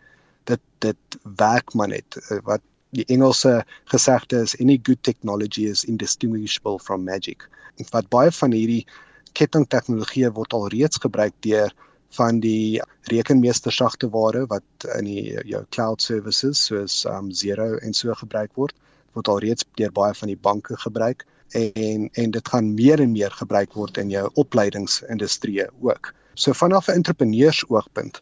Dit 0.49 0.63
dit 0.81 1.19
werk 1.39 1.75
maar 1.75 1.91
net 1.93 2.17
eh, 2.23 2.41
wat 2.49 2.63
die 2.97 3.05
Engelse 3.09 3.63
gesegde 3.93 4.43
is 4.45 4.55
any 4.61 4.79
good 4.83 5.03
technology 5.03 5.67
is 5.67 5.85
indistinguishable 5.85 6.79
from 6.79 7.05
magic. 7.05 7.49
En 7.81 7.89
wat 7.91 8.09
baie 8.13 8.31
van 8.31 8.53
hierdie 8.53 8.85
kettingtegnologie 9.39 10.31
word 10.37 10.53
al 10.53 10.69
reeds 10.69 11.01
gebruik 11.03 11.35
deur 11.47 11.73
van 12.17 12.41
die 12.41 12.81
rekenmeester 13.11 13.73
sagteware 13.73 14.47
wat 14.47 14.87
in 14.99 15.09
die 15.09 15.37
jou 15.49 15.63
cloud 15.71 16.03
services 16.03 16.67
soos 16.69 17.05
um 17.09 17.33
Zero 17.33 17.77
en 17.81 17.95
so 17.97 18.15
gebruik 18.15 18.53
word 18.61 18.77
word 19.17 19.29
alreeds 19.29 19.65
deur 19.81 19.93
baie 19.93 20.15
van 20.17 20.33
die 20.33 20.41
banke 20.49 20.77
gebruik 20.85 21.25
en 21.57 22.09
en 22.13 22.31
dit 22.37 22.49
gaan 22.49 22.75
meer 22.75 23.01
en 23.01 23.13
meer 23.13 23.33
gebruik 23.41 23.75
word 23.77 23.99
in 23.99 24.11
jou 24.11 24.29
opleidingsindustrie 24.41 25.67
ook. 25.81 26.15
So 26.35 26.53
vanaf 26.53 26.89
'n 26.89 27.01
entrepreneursoogpunt 27.01 28.21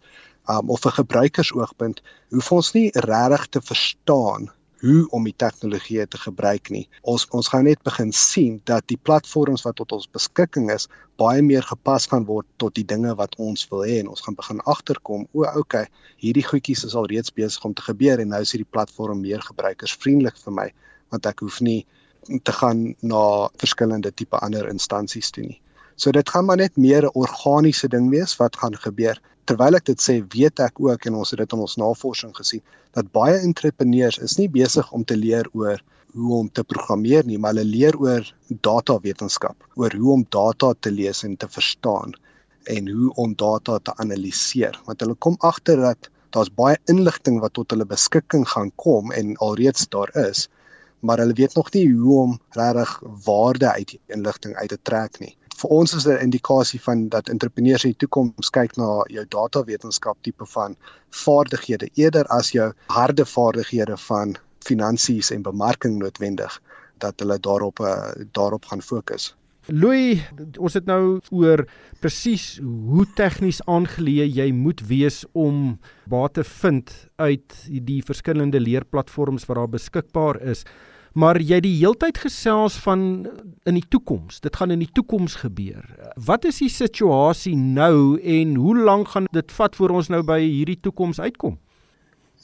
um, 0.50 0.70
of 0.70 0.84
'n 0.86 0.98
gebruikersoogpunt 1.02 2.02
hoef 2.30 2.52
ons 2.52 2.72
nie 2.72 2.90
regtig 2.94 3.46
te 3.46 3.60
verstaan 3.60 4.50
hoe 4.80 5.06
om 5.16 5.24
die 5.28 5.36
tegnologie 5.36 6.06
te 6.08 6.18
gebruik 6.18 6.70
nie. 6.72 6.86
Ons 7.02 7.26
ons 7.36 7.48
gaan 7.52 7.66
net 7.68 7.82
begin 7.86 8.12
sien 8.16 8.60
dat 8.64 8.86
die 8.88 8.98
platforms 9.08 9.64
wat 9.66 9.76
tot 9.80 9.92
ons 9.92 10.08
beskikking 10.08 10.70
is 10.72 10.88
baie 11.20 11.42
meer 11.44 11.64
gepas 11.68 12.08
gaan 12.08 12.24
word 12.28 12.48
tot 12.62 12.74
die 12.78 12.86
dinge 12.88 13.12
wat 13.18 13.36
ons 13.36 13.66
wil 13.72 13.84
hê 13.84 13.98
en 14.00 14.08
ons 14.08 14.24
gaan 14.24 14.38
begin 14.38 14.62
agterkom 14.64 15.26
o, 15.32 15.44
okay, 15.60 15.86
hierdie 16.22 16.46
goedjies 16.46 16.86
is 16.88 16.96
al 16.96 17.08
reeds 17.12 17.34
besig 17.36 17.64
om 17.68 17.76
te 17.76 17.84
gebeur 17.84 18.22
en 18.22 18.32
nou 18.32 18.40
is 18.44 18.54
hierdie 18.54 18.72
platform 18.72 19.20
meer 19.24 19.44
gebruikersvriendelik 19.44 20.40
vir 20.44 20.56
my 20.56 20.68
want 21.12 21.26
ek 21.28 21.42
hoef 21.44 21.60
nie 21.66 21.82
te 22.46 22.52
gaan 22.52 22.94
na 23.00 23.24
verskillende 23.60 24.12
tipe 24.12 24.38
ander 24.44 24.68
instansies 24.68 25.32
toe 25.34 25.44
nie. 25.44 25.60
So 26.00 26.10
dit 26.16 26.30
gaan 26.32 26.46
maar 26.48 26.56
net 26.56 26.76
meer 26.80 27.04
'n 27.06 27.18
organiese 27.22 27.88
ding 27.94 28.06
wees 28.10 28.32
wat 28.40 28.56
gaan 28.56 28.76
gebeur. 28.84 29.16
Terwyl 29.44 29.76
ek 29.78 29.84
dit 29.84 30.00
sê, 30.00 30.14
weet 30.34 30.60
ek 30.66 30.80
ook 30.80 31.04
en 31.06 31.14
ons 31.14 31.30
het 31.30 31.38
dit 31.38 31.52
in 31.52 31.64
ons 31.64 31.76
navorsing 31.76 32.30
gesien 32.36 32.62
dat 32.96 33.10
baie 33.12 33.34
entrepreneurs 33.48 34.18
is 34.18 34.36
nie 34.38 34.48
besig 34.48 34.92
om 34.92 35.04
te 35.04 35.16
leer 35.16 35.48
oor 35.52 35.82
hoe 36.14 36.38
om 36.38 36.48
te 36.48 36.64
programmeer 36.64 37.26
nie, 37.26 37.38
maar 37.38 37.52
hulle 37.52 37.64
leer 37.64 37.98
oor 38.00 38.24
datawetenskap, 38.48 39.56
oor 39.76 39.92
hoe 39.92 40.12
om 40.12 40.24
data 40.28 40.72
te 40.80 40.90
lees 40.90 41.20
en 41.24 41.36
te 41.36 41.48
verstaan 41.48 42.16
en 42.64 42.88
hoe 42.88 43.12
om 43.14 43.34
data 43.34 43.78
te 43.78 43.92
analiseer. 43.96 44.80
Want 44.86 45.00
hulle 45.00 45.14
kom 45.14 45.36
agter 45.40 45.76
dat 45.76 46.08
daar's 46.30 46.54
baie 46.62 46.78
inligting 46.86 47.40
wat 47.40 47.52
tot 47.52 47.70
hulle 47.70 47.84
beskikking 47.84 48.48
gaan 48.48 48.72
kom 48.76 49.12
en 49.12 49.36
alreeds 49.36 49.88
daar 49.88 50.16
is 50.28 50.48
maar 51.00 51.18
hulle 51.18 51.32
weet 51.32 51.54
nog 51.54 51.72
nie 51.72 51.86
hoe 51.92 52.20
om 52.20 52.40
regtig 52.56 53.00
waarde 53.24 53.72
uit 53.72 53.88
die 53.88 54.00
inligting 54.06 54.56
uit 54.56 54.68
te 54.68 54.78
trek 54.82 55.20
nie. 55.20 55.36
Vir 55.60 55.72
ons 55.76 55.92
is 55.94 56.06
'n 56.06 56.22
indikasie 56.24 56.80
van 56.80 57.08
dat 57.08 57.28
entrepreneurs 57.28 57.84
in 57.84 57.90
die 57.90 57.98
toekoms 58.06 58.50
kyk 58.50 58.76
na 58.76 59.04
jou 59.12 59.24
datawetenskap 59.28 60.16
tipe 60.22 60.46
van 60.46 60.76
vaardighede 61.10 61.90
eerder 61.94 62.24
as 62.26 62.52
jou 62.52 62.72
harde 62.86 63.26
vaardighede 63.26 63.96
van 63.96 64.36
finansies 64.64 65.30
en 65.30 65.42
bemarking 65.42 65.98
noodwendig 65.98 66.62
dat 66.98 67.20
hulle 67.20 67.38
daarop 67.38 67.80
uh, 67.80 68.12
daarop 68.32 68.64
gaan 68.64 68.82
fokus. 68.82 69.34
Louis, 69.66 70.22
ons 70.58 70.74
het 70.74 70.86
nou 70.86 71.20
oor 71.30 71.66
presies 72.00 72.58
hoe 72.64 73.04
tegnies 73.14 73.60
aangeleë 73.68 74.26
jy 74.32 74.48
moet 74.56 74.80
wees 74.88 75.24
om 75.32 75.78
baat 76.08 76.34
te 76.34 76.44
vind 76.44 76.90
uit 77.16 77.58
die 77.68 78.00
verskillende 78.02 78.60
leerplatforms 78.60 79.44
wat 79.46 79.60
daar 79.60 79.74
beskikbaar 79.76 80.40
is 80.40 80.64
maar 81.12 81.40
jy 81.42 81.60
die 81.64 81.74
heeltyd 81.78 82.18
gesels 82.22 82.76
van 82.84 83.26
in 83.66 83.74
die 83.74 83.86
toekoms. 83.88 84.40
Dit 84.40 84.56
gaan 84.56 84.70
in 84.70 84.82
die 84.84 84.92
toekoms 84.92 85.34
gebeur. 85.42 85.84
Wat 86.14 86.44
is 86.44 86.60
die 86.62 86.70
situasie 86.70 87.56
nou 87.56 88.20
en 88.20 88.54
hoe 88.54 88.76
lank 88.78 89.14
gaan 89.14 89.26
dit 89.32 89.52
vat 89.52 89.76
voor 89.76 89.96
ons 90.00 90.08
nou 90.08 90.22
by 90.26 90.40
hierdie 90.42 90.80
toekoms 90.80 91.20
uitkom? 91.20 91.58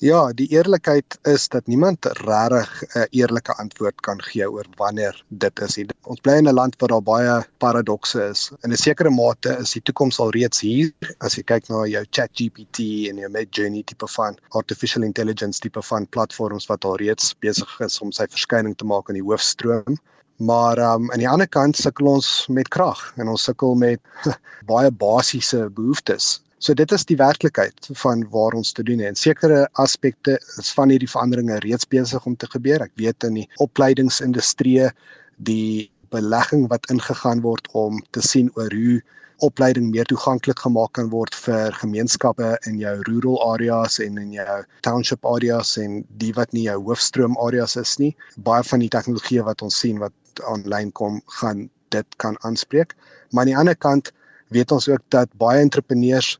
Ja, 0.04 0.28
die 0.36 0.44
eerlikheid 0.52 1.14
is 1.24 1.46
dat 1.48 1.66
niemand 1.72 2.04
regtig 2.04 2.82
'n 2.84 3.06
eerlike 3.10 3.52
antwoord 3.56 4.00
kan 4.00 4.22
gee 4.22 4.50
oor 4.50 4.66
wanneer 4.76 5.24
dit 5.28 5.60
is. 5.60 5.78
Ons 6.02 6.20
bly 6.20 6.34
in 6.36 6.48
'n 6.48 6.54
land 6.54 6.76
waar 6.78 6.88
daar 6.88 7.02
baie 7.02 7.46
paradokse 7.58 8.28
is. 8.28 8.52
In 8.62 8.72
'n 8.72 8.76
sekere 8.76 9.10
mate 9.10 9.56
is 9.56 9.70
die 9.72 9.82
toekoms 9.82 10.18
al 10.18 10.30
reeds 10.30 10.60
hier. 10.60 10.92
As 11.18 11.34
jy 11.36 11.42
kyk 11.42 11.68
na 11.68 11.86
jou 11.86 12.04
ChatGPT 12.10 13.08
en 13.08 13.16
jou 13.16 13.30
Midjourney 13.30 13.82
tipe 13.82 14.06
van 14.06 14.36
artificial 14.48 15.02
intelligence 15.02 15.60
tipe 15.60 15.82
van 15.82 16.06
platforms 16.06 16.66
wat 16.66 16.84
al 16.84 16.96
reeds 16.96 17.34
besig 17.38 17.80
is 17.80 18.00
om 18.00 18.12
sy 18.12 18.26
verskyning 18.28 18.76
te 18.76 18.84
maak 18.84 19.08
in 19.08 19.14
die 19.14 19.24
hoofstroom. 19.24 19.96
Maar 20.36 20.78
um, 20.78 21.10
aan 21.12 21.18
die 21.18 21.28
ander 21.28 21.48
kant 21.48 21.76
sukkel 21.76 22.06
ons 22.06 22.46
met 22.48 22.68
krag 22.68 23.14
en 23.16 23.28
ons 23.28 23.42
sukkel 23.42 23.74
met 23.74 24.00
baie 24.72 24.90
basiese 24.90 25.70
behoeftes 25.70 26.42
So 26.58 26.72
dit 26.72 26.92
is 26.92 27.04
die 27.04 27.18
werklikheid 27.20 27.88
van 28.00 28.22
waar 28.32 28.54
ons 28.56 28.72
te 28.72 28.82
doen 28.82 29.02
en 29.04 29.18
sekere 29.20 29.66
aspekte 29.82 30.38
is 30.56 30.70
van 30.72 30.88
hierdie 30.88 31.10
veranderinge 31.10 31.58
reeds 31.60 31.84
besig 31.92 32.24
om 32.24 32.36
te 32.36 32.48
gebeur. 32.48 32.80
Ek 32.80 32.94
weet 32.96 33.26
in 33.28 33.42
die 33.42 33.48
opleidingsindustrie 33.60 34.88
die 35.36 35.90
belegging 36.14 36.64
wat 36.72 36.88
ingegaan 36.92 37.42
word 37.44 37.68
om 37.76 38.00
te 38.16 38.24
sien 38.24 38.48
oor 38.56 38.72
hoe 38.72 39.02
opleiding 39.44 39.90
meer 39.92 40.08
toeganklik 40.08 40.62
gemaak 40.64 40.94
kan 40.96 41.10
word 41.12 41.36
vir 41.36 41.76
gemeenskappe 41.76 42.54
in 42.70 42.80
jou 42.80 42.94
rural 43.04 43.36
areas 43.50 43.98
en 44.00 44.16
in 44.22 44.32
jou 44.38 44.56
township 44.86 45.28
areas 45.28 45.74
en 45.82 46.00
die 46.22 46.32
wat 46.40 46.56
nie 46.56 46.64
jou 46.70 46.78
hoofstroom 46.88 47.36
areas 47.44 47.76
is 47.76 47.98
nie. 48.00 48.14
Baie 48.48 48.64
van 48.64 48.80
die 48.80 48.88
tegnologie 48.88 49.44
wat 49.44 49.60
ons 49.66 49.76
sien 49.84 50.00
wat 50.00 50.40
aanlyn 50.48 50.88
kom, 50.96 51.20
gaan 51.42 51.68
dit 51.92 52.16
kan 52.16 52.40
aanspreek. 52.48 52.96
Maar 53.30 53.44
aan 53.44 53.52
die 53.52 53.60
ander 53.60 53.76
kant 53.76 54.12
weet 54.56 54.72
ons 54.72 54.88
ook 54.88 55.04
dat 55.12 55.28
baie 55.36 55.60
entrepreneurs 55.60 56.38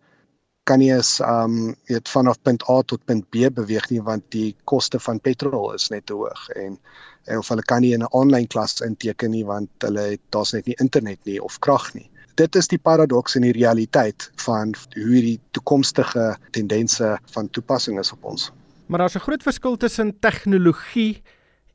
kan 0.67 0.83
nie 0.83 0.91
eens 0.93 1.21
um 1.23 1.75
weet 1.91 2.09
vanaf 2.11 2.41
punt 2.43 2.65
A 2.69 2.81
tot 2.83 3.05
punt 3.05 3.29
B 3.31 3.51
beweeg 3.55 3.87
nie 3.91 4.03
want 4.03 4.25
die 4.35 4.57
koste 4.65 4.99
van 4.99 5.21
petrol 5.21 5.73
is 5.75 5.89
net 5.95 6.07
te 6.11 6.17
hoog 6.19 6.49
en, 6.59 6.79
en 7.31 7.39
of 7.43 7.51
hulle 7.53 7.63
kan 7.71 7.85
nie 7.85 7.95
'n 7.95 8.09
aanlyn 8.11 8.49
klas 8.55 8.81
inteken 8.81 9.31
nie 9.31 9.45
want 9.47 9.71
hulle 9.87 10.11
het 10.17 10.23
daar's 10.35 10.53
net 10.53 10.67
nie 10.67 10.79
internet 10.83 11.21
nie 11.25 11.41
of 11.43 11.59
krag 11.59 11.95
nie. 11.95 12.11
Dit 12.35 12.57
is 12.57 12.69
die 12.69 12.79
paradoks 12.79 13.37
in 13.37 13.43
die 13.43 13.55
realiteit 13.57 14.31
van 14.45 14.75
hoe 14.95 15.09
hierdie 15.09 15.41
toekomstige 15.57 16.37
tendense 16.51 17.19
van 17.33 17.51
toepassing 17.51 17.99
is 17.99 18.13
op 18.13 18.25
ons. 18.25 18.51
Maar 18.87 18.99
daar's 18.99 19.17
'n 19.17 19.27
groot 19.29 19.43
verskil 19.43 19.77
tussen 19.77 20.19
tegnologie 20.21 21.23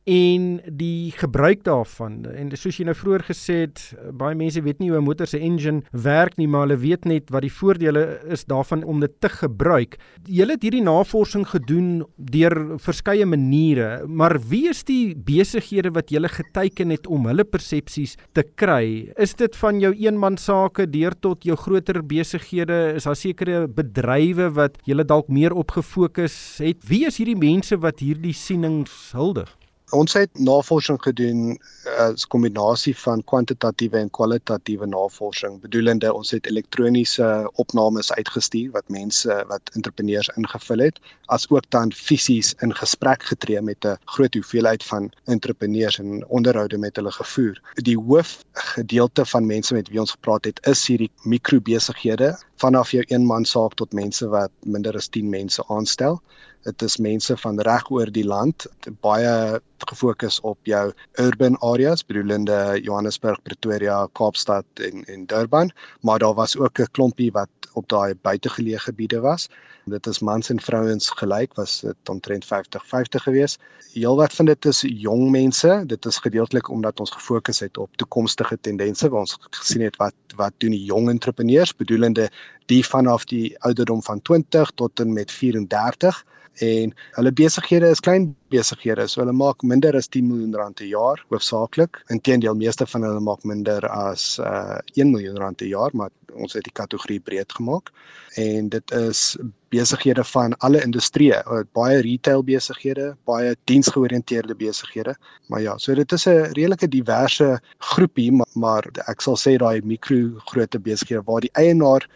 en 0.09 0.61
die 0.65 1.11
gebruik 1.13 1.63
daarvan 1.63 2.23
en 2.25 2.49
soos 2.57 2.79
jy 2.79 2.87
nou 2.87 2.95
vroeër 2.97 3.23
gesê 3.27 3.57
het 3.67 3.83
baie 4.17 4.35
mense 4.35 4.61
weet 4.65 4.79
nie 4.81 4.89
hoe 4.89 4.97
'n 4.97 5.05
motor 5.05 5.27
se 5.27 5.37
engine 5.39 5.83
werk 5.91 6.37
nie 6.37 6.47
maar 6.47 6.67
hulle 6.67 6.77
weet 6.81 7.05
net 7.05 7.29
wat 7.29 7.41
die 7.41 7.53
voordele 7.53 8.19
is 8.25 8.45
daarvan 8.45 8.83
om 8.83 8.99
dit 8.99 9.13
te 9.21 9.29
gebruik. 9.29 9.97
Julle 10.25 10.53
het 10.53 10.63
hierdie 10.63 10.83
navorsing 10.83 11.45
gedoen 11.47 12.03
deur 12.17 12.79
verskeie 12.79 13.25
maniere, 13.25 14.07
maar 14.07 14.39
wie 14.49 14.69
is 14.69 14.83
die 14.83 15.15
besighede 15.15 15.91
wat 15.93 16.09
julle 16.09 16.29
geteken 16.29 16.89
het 16.89 17.07
om 17.07 17.25
hulle 17.25 17.43
persepsies 17.43 18.17
te 18.33 18.43
kry? 18.55 19.11
Is 19.17 19.33
dit 19.35 19.55
van 19.55 19.79
jou 19.79 19.93
eenman 19.93 20.37
sake 20.37 20.89
deur 20.89 21.13
tot 21.19 21.43
jou 21.43 21.55
groter 21.55 22.01
besighede? 22.01 22.95
Is 22.95 23.03
daar 23.03 23.15
sekere 23.15 23.67
bedrywe 23.67 24.51
wat 24.57 24.77
julle 24.85 25.05
dalk 25.05 25.29
meer 25.29 25.53
op 25.53 25.71
gefokus 25.71 26.57
het? 26.59 26.81
Wie 26.87 27.05
is 27.05 27.17
hierdie 27.17 27.37
mense 27.37 27.77
wat 27.77 27.99
hierdie 27.99 28.33
sienings 28.33 29.11
huldig? 29.13 29.60
Ons 29.91 30.13
het 30.15 30.39
navorsing 30.39 30.95
gedoen 31.03 31.57
as 31.99 32.23
kombinasie 32.31 32.93
van 32.95 33.19
kwantitatiewe 33.27 33.97
en 33.99 34.11
kwalitatiewe 34.15 34.87
navorsing. 34.87 35.57
Bedoelende 35.59 36.13
ons 36.15 36.31
het 36.31 36.47
elektroniese 36.47 37.27
opnames 37.59 38.11
uitgestuur 38.15 38.69
wat 38.71 38.87
mense 38.87 39.35
wat 39.49 39.73
entrepreneurs 39.75 40.29
ingevul 40.39 40.85
het, 40.85 41.01
as 41.27 41.49
ook 41.51 41.67
dan 41.75 41.91
fisies 41.91 42.53
in 42.63 42.71
gesprek 42.75 43.27
getree 43.33 43.61
met 43.61 43.85
'n 43.85 43.97
groot 44.05 44.33
hoeveelheid 44.33 44.83
van 44.83 45.11
entrepreneurs 45.25 45.99
en 45.99 46.23
onderhoude 46.27 46.77
met 46.77 46.95
hulle 46.95 47.11
gevoer. 47.11 47.61
Die 47.75 47.97
hoofgedeelte 47.97 49.25
van 49.25 49.45
mense 49.45 49.73
met 49.73 49.89
wie 49.89 49.99
ons 49.99 50.11
gepraat 50.11 50.45
het, 50.45 50.65
is 50.67 50.87
hierdie 50.87 51.11
mikrobesighede 51.23 52.37
vanaf 52.55 52.91
jou 52.91 53.03
eenman 53.07 53.45
saak 53.45 53.73
tot 53.73 53.93
mense 53.93 54.27
wat 54.27 54.51
minder 54.63 54.95
as 54.95 55.07
10 55.07 55.29
mense 55.29 55.63
aanstel. 55.67 56.21
Dit 56.61 56.81
is 56.85 56.97
mense 57.01 57.33
van 57.41 57.59
reg 57.65 57.87
oor 57.89 58.09
die 58.13 58.25
land, 58.25 58.67
baie 59.01 59.61
gefokus 59.89 60.39
op 60.45 60.59
jou 60.69 60.91
urban 61.23 61.55
areas, 61.65 62.03
bedoelende 62.05 62.57
Johannesburg, 62.85 63.41
Pretoria, 63.41 64.03
Kaapstad 64.13 64.65
en 64.85 65.01
en 65.09 65.25
Durban, 65.25 65.71
maar 66.01 66.19
daar 66.19 66.35
was 66.37 66.57
ook 66.57 66.79
'n 66.79 66.91
klompie 66.91 67.31
wat 67.31 67.49
op 67.73 67.87
daai 67.89 68.13
buitegeleë 68.13 68.77
gebiede 68.77 69.19
was. 69.19 69.49
Dit 69.85 70.07
is 70.07 70.19
mans 70.19 70.49
en 70.49 70.59
vrouens 70.61 71.09
gelyk, 71.09 71.53
was 71.53 71.79
dit 71.81 72.09
omtrent 72.09 72.45
50-50 72.45 73.23
geweest. 73.23 73.59
Heelwat 73.93 74.33
van 74.33 74.45
dit 74.45 74.65
is 74.65 74.81
jong 74.81 75.31
mense. 75.31 75.83
Dit 75.85 76.05
is 76.05 76.17
gedeeltelik 76.17 76.69
omdat 76.69 76.99
ons 76.99 77.11
gefokus 77.11 77.59
het 77.59 77.77
op 77.77 77.95
toekomstige 77.95 78.59
tendense 78.61 79.09
waar 79.09 79.19
ons 79.19 79.37
gesien 79.49 79.81
het 79.81 79.95
wat 79.95 80.13
wat 80.35 80.53
doen 80.57 80.71
die 80.71 80.83
jong 80.83 81.09
entrepreneurs, 81.09 81.75
bedoelende 81.75 82.29
die 82.65 82.85
vanaf 82.85 83.25
die 83.25 83.59
ouderdom 83.59 84.03
van 84.03 84.21
20 84.21 84.71
tot 84.75 84.99
en 84.99 85.13
met 85.13 85.31
34 85.31 86.25
en 86.59 86.93
hulle 87.15 87.31
besighede 87.31 87.89
is 87.89 88.01
klein 88.03 88.35
besighede 88.51 89.07
so 89.07 89.21
hulle 89.21 89.33
maak 89.33 89.63
minder 89.63 89.95
as 89.95 90.09
10 90.11 90.27
miljoen 90.27 90.55
rand 90.55 90.75
per 90.75 90.85
jaar 90.85 91.23
hoofsaaklik. 91.29 92.01
Inteendeel 92.09 92.55
meeste 92.55 92.85
van 92.85 93.03
hulle 93.07 93.19
maak 93.23 93.43
minder 93.43 93.87
as 93.87 94.39
uh, 94.39 94.79
1 94.95 95.11
miljoen 95.11 95.37
rand 95.37 95.57
per 95.57 95.67
jaar 95.67 95.91
maar 95.93 96.11
ons 96.33 96.53
het 96.53 96.63
die 96.63 96.75
kategorie 96.75 97.19
breed 97.19 97.51
gemaak. 97.51 97.91
En 98.35 98.69
dit 98.69 98.91
is 98.91 99.37
besighede 99.71 100.23
van 100.23 100.55
alle 100.59 100.83
industrieë 100.83 101.41
baie 101.73 102.01
retail 102.03 102.43
besighede 102.43 103.15
baie 103.25 103.55
diensgeoriënteerde 103.71 104.55
besighede. 104.55 105.15
Maar 105.47 105.61
ja 105.61 105.77
so 105.77 105.95
dit 105.95 106.11
is 106.11 106.27
'n 106.27 106.51
redelike 106.51 106.87
diverse 106.87 107.59
groepie 107.77 108.31
maar, 108.31 108.51
maar 108.53 108.83
ek 109.07 109.21
sal 109.21 109.37
sê 109.37 109.57
daai 109.57 109.81
mikro 109.81 110.39
grootte 110.51 110.79
besighede 110.79 111.23
waar 111.25 111.41
die 111.41 111.53
eienaar 111.53 112.07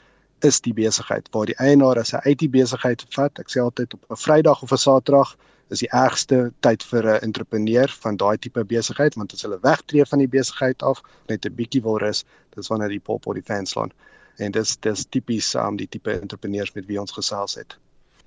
is 0.41 0.61
die 0.61 0.73
besigheid 0.73 1.27
waar 1.31 1.45
die 1.45 1.57
eienaar 1.59 1.99
as 1.99 2.11
hy 2.11 2.19
uit 2.25 2.39
die 2.39 2.49
besigheid 2.49 3.05
vat 3.15 3.39
ek 3.39 3.49
sê 3.49 3.61
altyd 3.61 3.93
op 3.93 4.01
'n 4.09 4.15
Vrydag 4.15 4.63
of 4.63 4.71
'n 4.71 4.77
Saterdag 4.77 5.35
is 5.73 5.81
die 5.81 5.89
ergste 5.91 6.51
tyd 6.65 6.83
vir 6.83 7.07
'n 7.15 7.23
entrepreneur 7.27 7.89
van 8.03 8.17
daai 8.17 8.37
tipe 8.37 8.63
besigheid 8.63 9.15
want 9.15 9.33
as 9.33 9.45
hulle 9.45 9.59
wegtreë 9.61 10.05
van 10.09 10.19
die 10.19 10.27
besigheid 10.27 10.83
af 10.83 11.01
net 11.29 11.45
'n 11.45 11.55
bietjie 11.55 11.81
wil 11.81 11.97
rus, 11.97 12.25
dis 12.55 12.67
wanneer 12.67 12.89
die 12.89 12.99
pop 12.99 13.27
op 13.27 13.33
die 13.33 13.45
fans 13.45 13.71
slaan. 13.71 13.91
En 14.37 14.51
dis 14.51 14.77
dis 14.77 15.05
tipies 15.05 15.55
um 15.55 15.77
die 15.77 15.87
tipe 15.87 16.11
entrepreneurs 16.11 16.73
met 16.73 16.85
wie 16.85 16.99
ons 16.99 17.11
gesels 17.11 17.55
het. 17.55 17.77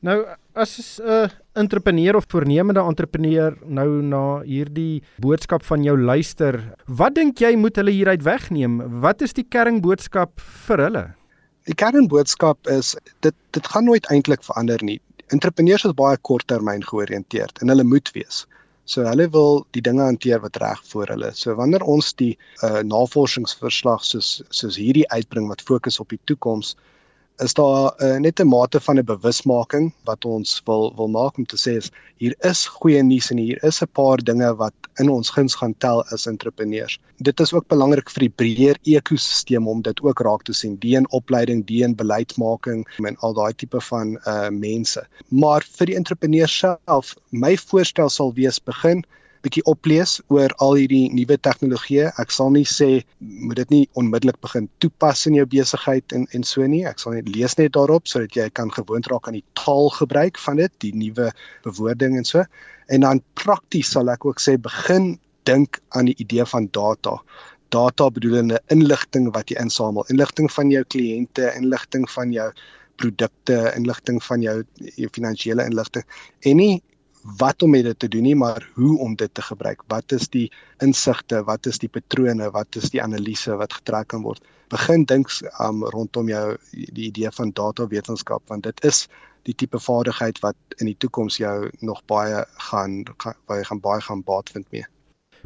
Nou 0.00 0.26
as 0.54 1.00
'n 1.00 1.08
uh, 1.08 1.28
entrepreneur 1.54 2.16
of 2.16 2.24
voornemende 2.28 2.80
entrepreneur 2.80 3.56
nou 3.64 4.02
na 4.02 4.40
hierdie 4.40 5.02
boodskap 5.18 5.64
van 5.64 5.82
jou 5.82 5.98
luister, 5.98 6.74
wat 6.86 7.14
dink 7.14 7.38
jy 7.38 7.56
moet 7.56 7.76
hulle 7.76 7.90
hieruit 7.90 8.22
wegneem? 8.22 9.00
Wat 9.00 9.22
is 9.22 9.32
die 9.32 9.46
kernboodskap 9.48 10.40
vir 10.40 10.78
hulle? 10.78 11.14
Die 11.68 11.76
kernboodskap 11.76 12.66
is 12.72 12.96
dit 13.20 13.36
dit 13.52 13.66
gaan 13.66 13.84
nooit 13.84 14.08
eintlik 14.08 14.42
verander 14.46 14.82
nie 14.84 15.00
entrepreneurs 15.34 15.84
is 15.88 15.96
baie 15.96 16.16
korttermyn 16.28 16.84
georiënteerd 16.84 17.60
en 17.62 17.72
hulle 17.72 17.84
moet 17.84 18.10
wees. 18.16 18.44
So 18.88 19.04
hulle 19.04 19.26
wil 19.34 19.64
die 19.76 19.82
dinge 19.84 20.06
hanteer 20.06 20.40
wat 20.40 20.56
reg 20.62 20.80
voor 20.92 21.10
hulle. 21.12 21.32
So 21.36 21.54
wanneer 21.58 21.84
ons 21.84 22.14
die 22.16 22.32
uh, 22.64 22.80
navorsingsverslag 22.92 24.04
soos 24.08 24.38
soos 24.48 24.78
hierdie 24.80 25.08
uitbring 25.12 25.50
wat 25.52 25.64
fokus 25.70 26.00
op 26.00 26.14
die 26.14 26.20
toekoms, 26.30 26.74
is 27.38 27.54
daar 27.54 27.94
uh, 28.02 28.16
net 28.16 28.40
'n 28.40 28.48
mate 28.48 28.80
van 28.80 28.98
'n 28.98 29.04
bewusmaking 29.04 29.92
wat 30.04 30.24
ons 30.24 30.62
wil 30.64 30.92
wil 30.96 31.08
maak 31.08 31.38
om 31.38 31.46
te 31.46 31.56
sê 31.56 31.76
is 31.76 31.90
hier 32.16 32.34
is 32.50 32.66
goeie 32.66 33.02
nuus 33.02 33.30
en 33.30 33.38
hier 33.38 33.64
is 33.64 33.82
'n 33.82 33.90
paar 33.92 34.18
dinge 34.30 34.54
wat 34.56 34.74
in 34.96 35.08
ons 35.08 35.30
guns 35.30 35.54
gaan 35.54 35.74
tel 35.78 36.04
as 36.04 36.26
entrepreneurs. 36.26 36.98
Dit 37.16 37.40
is 37.40 37.52
ook 37.52 37.66
belangrik 37.68 38.10
vir 38.10 38.20
die 38.20 38.34
breër 38.40 38.76
ekosisteem 38.82 39.68
om 39.68 39.82
dit 39.82 40.02
ook 40.02 40.20
raak 40.20 40.42
te 40.42 40.52
sien, 40.52 40.76
die 40.76 40.96
in 40.96 41.10
opleiding, 41.10 41.66
die 41.66 41.82
in 41.82 41.94
beleidsmaking 41.94 42.86
en 43.06 43.16
al 43.20 43.34
daai 43.34 43.54
tipe 43.54 43.80
van 43.80 44.18
uh 44.26 44.48
mense. 44.50 45.06
Maar 45.28 45.62
vir 45.78 45.86
die 45.86 45.96
entrepreneurs 45.96 46.58
self, 46.58 47.14
my 47.30 47.56
voorstel 47.56 48.08
sal 48.08 48.34
wees 48.34 48.58
begin 48.58 49.04
bietjie 49.46 49.64
oplees 49.70 50.18
oor 50.34 50.52
al 50.64 50.76
hierdie 50.78 51.08
nuwe 51.14 51.36
tegnologieë. 51.46 52.10
Ek 52.22 52.32
sal 52.34 52.50
nie 52.54 52.66
sê 52.68 52.88
moet 53.20 53.60
dit 53.60 53.74
nie 53.74 53.82
onmiddellik 54.00 54.38
begin 54.44 54.68
toepas 54.82 55.26
in 55.30 55.38
jou 55.38 55.46
besigheid 55.50 56.14
en 56.16 56.26
en 56.36 56.46
so 56.46 56.66
nie. 56.66 56.84
Ek 56.88 57.02
sal 57.02 57.16
net 57.16 57.28
lees 57.34 57.56
net 57.60 57.74
daarop 57.76 58.08
sodat 58.10 58.36
jy 58.36 58.48
kan 58.54 58.72
gewoond 58.74 59.08
raak 59.12 59.28
aan 59.28 59.38
die 59.38 59.46
taalgebruik 59.60 60.40
van 60.44 60.62
dit, 60.62 60.72
die 60.84 60.94
nuwe 60.94 61.30
bewoording 61.66 62.18
en 62.18 62.26
so. 62.28 62.44
En 62.88 63.06
dan 63.06 63.22
prakties 63.40 63.92
sal 63.94 64.10
ek 64.12 64.26
ook 64.26 64.42
sê 64.42 64.56
begin 64.58 65.16
dink 65.48 65.80
aan 65.96 66.10
die 66.10 66.16
idee 66.18 66.44
van 66.48 66.68
data. 66.72 67.18
Data 67.72 68.08
bedoelende 68.10 68.60
inligting 68.72 69.30
wat 69.34 69.52
jy 69.52 69.60
insamel, 69.60 70.06
inligting 70.12 70.48
van 70.52 70.72
jou 70.72 70.84
kliënte, 70.94 71.52
inligting 71.56 72.08
van 72.10 72.32
jou 72.32 72.50
produkte, 72.98 73.72
inligting 73.76 74.18
van 74.24 74.42
jou, 74.42 74.62
jou 74.96 75.08
finansiële 75.14 75.66
inligting 75.68 76.04
en 76.48 76.58
nie 76.58 76.82
wat 77.22 77.62
om 77.62 77.70
met 77.70 77.84
dit 77.84 77.98
te 77.98 78.08
doen 78.08 78.22
nie, 78.22 78.36
maar 78.36 78.68
hoe 78.74 78.98
om 78.98 79.14
dit 79.16 79.34
te 79.34 79.42
gebruik. 79.42 79.82
Wat 79.86 80.12
is 80.12 80.28
die 80.28 80.48
insigte, 80.84 81.42
wat 81.44 81.66
is 81.66 81.78
die 81.78 81.88
patrone, 81.88 82.50
wat 82.50 82.76
is 82.76 82.90
die 82.90 83.02
analise 83.02 83.56
wat 83.56 83.72
getrek 83.72 84.08
kan 84.08 84.22
word? 84.22 84.44
Begin 84.68 85.04
dink 85.04 85.30
um, 85.60 85.84
rondom 85.94 86.28
jou 86.28 86.56
die 86.72 87.08
idee 87.08 87.30
van 87.32 87.50
data 87.56 87.86
wetenskap 87.88 88.42
want 88.48 88.68
dit 88.68 88.84
is 88.84 89.06
die 89.48 89.54
tipe 89.54 89.80
vaardigheid 89.80 90.40
wat 90.44 90.56
in 90.78 90.90
die 90.90 90.96
toekoms 91.00 91.38
jou 91.40 91.70
nog 91.80 92.02
baie 92.10 92.44
gaan 92.68 93.02
baie 93.48 93.64
gaan 93.64 93.80
baie 93.80 94.00
gaan 94.04 94.22
baat 94.22 94.50
vind 94.52 94.66
mee. 94.72 94.84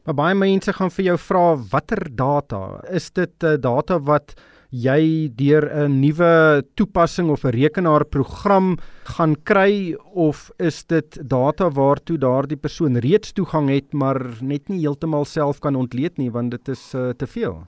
Maar 0.05 0.15
baie 0.19 0.35
mense 0.35 0.73
gaan 0.73 0.91
vir 0.91 1.05
jou 1.13 1.19
vra 1.29 1.45
watter 1.71 2.09
data? 2.17 2.81
Is 2.91 3.11
dit 3.15 3.47
uh, 3.47 3.55
data 3.61 4.01
wat 4.03 4.35
jy 4.73 5.29
deur 5.37 5.69
'n 5.69 6.01
nuwe 6.01 6.65
toepassing 6.75 7.29
of 7.31 7.45
'n 7.45 7.53
rekenaarprogram 7.53 8.79
gaan 9.05 9.37
kry 9.45 9.95
of 10.15 10.51
is 10.59 10.85
dit 10.85 11.19
data 11.29 11.69
waartoe 11.69 12.17
daardie 12.19 12.57
persoon 12.57 12.97
reeds 12.97 13.33
toegang 13.33 13.69
het 13.69 13.93
maar 13.93 14.19
net 14.41 14.69
nie 14.69 14.81
heeltemal 14.81 15.25
self 15.25 15.61
kan 15.61 15.77
ontleed 15.77 16.17
nie 16.17 16.31
want 16.31 16.51
dit 16.51 16.69
is 16.69 16.95
uh, 16.95 17.11
te 17.11 17.27
veel. 17.27 17.67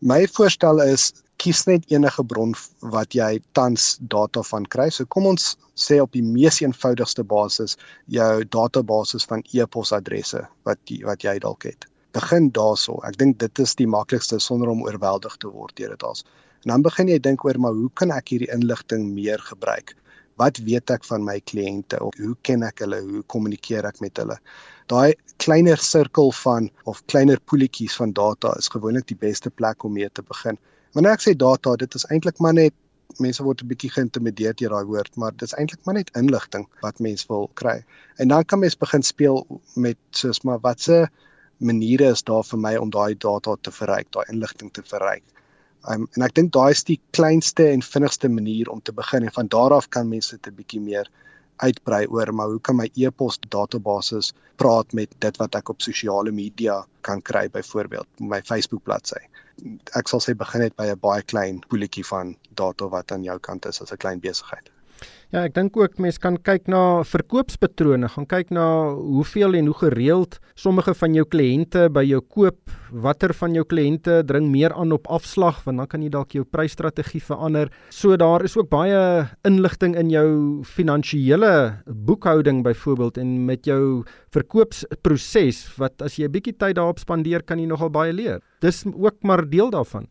My 0.00 0.26
voorstel 0.26 0.80
is 0.82 1.12
kies 1.36 1.66
net 1.66 1.84
enige 1.88 2.24
bron 2.24 2.52
wat 2.80 3.14
jy 3.14 3.40
tans 3.52 3.96
data 4.00 4.42
van 4.42 4.66
kry. 4.66 4.90
So 4.90 5.06
kom 5.06 5.26
ons 5.26 5.56
sê 5.74 6.00
op 6.00 6.12
die 6.12 6.22
mees 6.22 6.60
eenvoudigste 6.60 7.24
basis 7.24 7.76
jou 8.06 8.44
database 8.44 9.18
van 9.28 9.42
e-posadresse 9.52 10.46
wat 10.64 10.78
die, 10.84 11.04
wat 11.04 11.24
jy 11.24 11.38
dalk 11.38 11.64
het 11.64 11.90
begin 12.16 12.50
daarso. 12.56 12.98
Ek 13.06 13.18
dink 13.18 13.38
dit 13.42 13.62
is 13.62 13.74
die 13.78 13.88
maklikste 13.88 14.38
sonder 14.42 14.70
om 14.72 14.82
oorweldig 14.86 15.36
te 15.42 15.50
word 15.50 15.76
deur 15.76 15.94
dit 15.94 16.02
als. 16.06 16.24
En 16.64 16.74
dan 16.74 16.82
begin 16.84 17.08
jy 17.08 17.18
dink 17.22 17.44
oor 17.44 17.58
maar 17.58 17.76
hoe 17.76 17.90
kan 17.94 18.12
ek 18.14 18.34
hierdie 18.34 18.50
inligting 18.52 19.10
meer 19.14 19.40
gebruik? 19.50 19.94
Wat 20.40 20.58
weet 20.64 20.90
ek 20.90 21.04
van 21.04 21.24
my 21.24 21.38
kliënte 21.52 22.00
hoe 22.00 22.34
ken 22.48 22.62
ek 22.64 22.82
hulle? 22.84 23.00
Hoe 23.04 23.22
kommunikeer 23.32 23.88
ek 23.88 24.00
met 24.00 24.16
hulle? 24.20 24.36
Daai 24.92 25.14
kleiner 25.42 25.78
sirkel 25.78 26.32
van 26.42 26.70
of 26.90 27.02
kleiner 27.12 27.40
poeltjies 27.40 27.96
van 28.00 28.12
data 28.16 28.54
is 28.58 28.70
gewoonlik 28.72 29.06
die 29.08 29.18
beste 29.20 29.50
plek 29.50 29.84
om 29.84 29.94
mee 29.96 30.08
te 30.08 30.24
begin. 30.26 30.58
Wanneer 30.96 31.18
ek 31.18 31.24
sê 31.26 31.34
data, 31.36 31.76
dit 31.78 31.94
is 31.94 32.06
eintlik 32.10 32.40
maar 32.40 32.56
net 32.56 32.74
mense 33.18 33.42
word 33.42 33.62
'n 33.62 33.68
bietjie 33.70 33.90
geïntimideer 33.90 34.54
deur 34.54 34.74
daai 34.74 34.86
woord, 34.86 35.16
maar 35.16 35.32
dit 35.32 35.42
is 35.48 35.54
eintlik 35.54 35.84
maar 35.84 35.94
net 35.94 36.10
inligting 36.16 36.66
wat 36.82 37.00
mense 37.00 37.26
wil 37.28 37.50
kry. 37.54 37.84
En 38.18 38.28
dan 38.28 38.44
kan 38.44 38.58
mens 38.58 38.76
begin 38.78 39.02
speel 39.02 39.46
met 39.74 39.98
soos 40.10 40.40
maar 40.42 40.60
watse 40.60 41.08
maniere 41.60 42.10
is 42.14 42.22
daar 42.22 42.44
vir 42.46 42.58
my 42.58 42.74
om 42.80 42.90
daai 42.90 43.14
data 43.14 43.56
te 43.60 43.72
verryk, 43.74 44.10
daai 44.16 44.32
inligting 44.32 44.72
te 44.72 44.82
verryk. 44.82 45.24
Um, 45.88 46.06
en 46.16 46.24
ek 46.26 46.34
dink 46.36 46.52
daai 46.52 46.72
is 46.74 46.84
die 46.84 46.98
kleinste 47.16 47.70
en 47.72 47.82
vinnigste 47.84 48.28
manier 48.28 48.68
om 48.72 48.82
te 48.84 48.92
begin 48.92 49.24
en 49.24 49.32
van 49.32 49.48
daar 49.48 49.72
af 49.72 49.88
kan 49.88 50.08
mense 50.08 50.36
dit 50.36 50.52
'n 50.52 50.56
bietjie 50.56 50.80
meer 50.80 51.08
uitbrei 51.64 52.06
oor 52.06 52.32
maar 52.32 52.52
hoe 52.52 52.60
kan 52.60 52.76
my 52.76 52.88
e-pos 52.96 53.38
databasis 53.48 54.32
praat 54.56 54.92
met 54.92 55.14
dit 55.24 55.40
wat 55.40 55.54
ek 55.54 55.72
op 55.72 55.82
sosiale 55.84 56.32
media 56.32 56.84
kan 57.00 57.22
kry 57.22 57.48
byvoorbeeld 57.48 58.08
my 58.32 58.40
Facebook 58.42 58.84
bladsy. 58.84 59.20
Ek 59.96 60.08
sal 60.08 60.20
sê 60.20 60.34
begin 60.34 60.60
net 60.60 60.76
by 60.76 60.86
'n 60.90 61.00
baie 61.00 61.22
klein 61.22 61.60
poeltjie 61.68 62.04
van 62.04 62.36
data 62.62 62.88
wat 62.88 63.12
aan 63.12 63.24
jou 63.24 63.38
kant 63.38 63.66
is 63.66 63.82
as 63.82 63.92
'n 63.92 63.96
klein 63.96 64.20
besigheid. 64.20 64.70
Ja, 65.30 65.44
ek 65.46 65.54
dink 65.54 65.76
ook 65.78 66.00
mense 66.02 66.18
kan 66.18 66.34
kyk 66.42 66.66
na 66.66 67.02
verkoopspatrone, 67.06 68.08
gaan 68.10 68.26
kyk 68.26 68.48
na 68.50 68.64
hoeveel 68.90 69.54
en 69.54 69.68
hoe 69.70 69.76
gereeld 69.78 70.40
sommige 70.58 70.94
van 70.98 71.14
jou 71.14 71.24
kliënte 71.24 71.84
by 71.94 72.02
jou 72.02 72.18
koop, 72.20 72.58
watter 72.90 73.30
van 73.38 73.54
jou 73.54 73.62
kliënte 73.62 74.20
dring 74.26 74.48
meer 74.50 74.74
aan 74.74 74.90
op 74.96 75.06
afslag, 75.06 75.62
want 75.68 75.78
dan 75.78 75.86
kan 75.86 76.02
jy 76.02 76.10
dalk 76.10 76.34
jou 76.34 76.42
prysstrategie 76.42 77.22
verander. 77.22 77.70
So 77.94 78.18
daar 78.18 78.42
is 78.44 78.56
ook 78.58 78.72
baie 78.72 79.28
inligting 79.46 79.94
in 80.00 80.10
jou 80.10 80.28
finansiële 80.66 81.52
boekhouding 81.86 82.64
byvoorbeeld 82.66 83.22
en 83.22 83.44
met 83.46 83.70
jou 83.70 84.02
verkoopsproses 84.34 85.62
wat 85.78 86.02
as 86.02 86.18
jy 86.18 86.26
'n 86.26 86.32
bietjie 86.32 86.58
tyd 86.58 86.74
daarop 86.74 86.98
spandeer, 86.98 87.42
kan 87.42 87.58
jy 87.58 87.66
nogal 87.66 87.90
baie 87.90 88.12
leer. 88.12 88.40
Dis 88.60 88.84
ook 88.84 89.22
maar 89.22 89.48
deel 89.48 89.70
daarvan. 89.70 90.08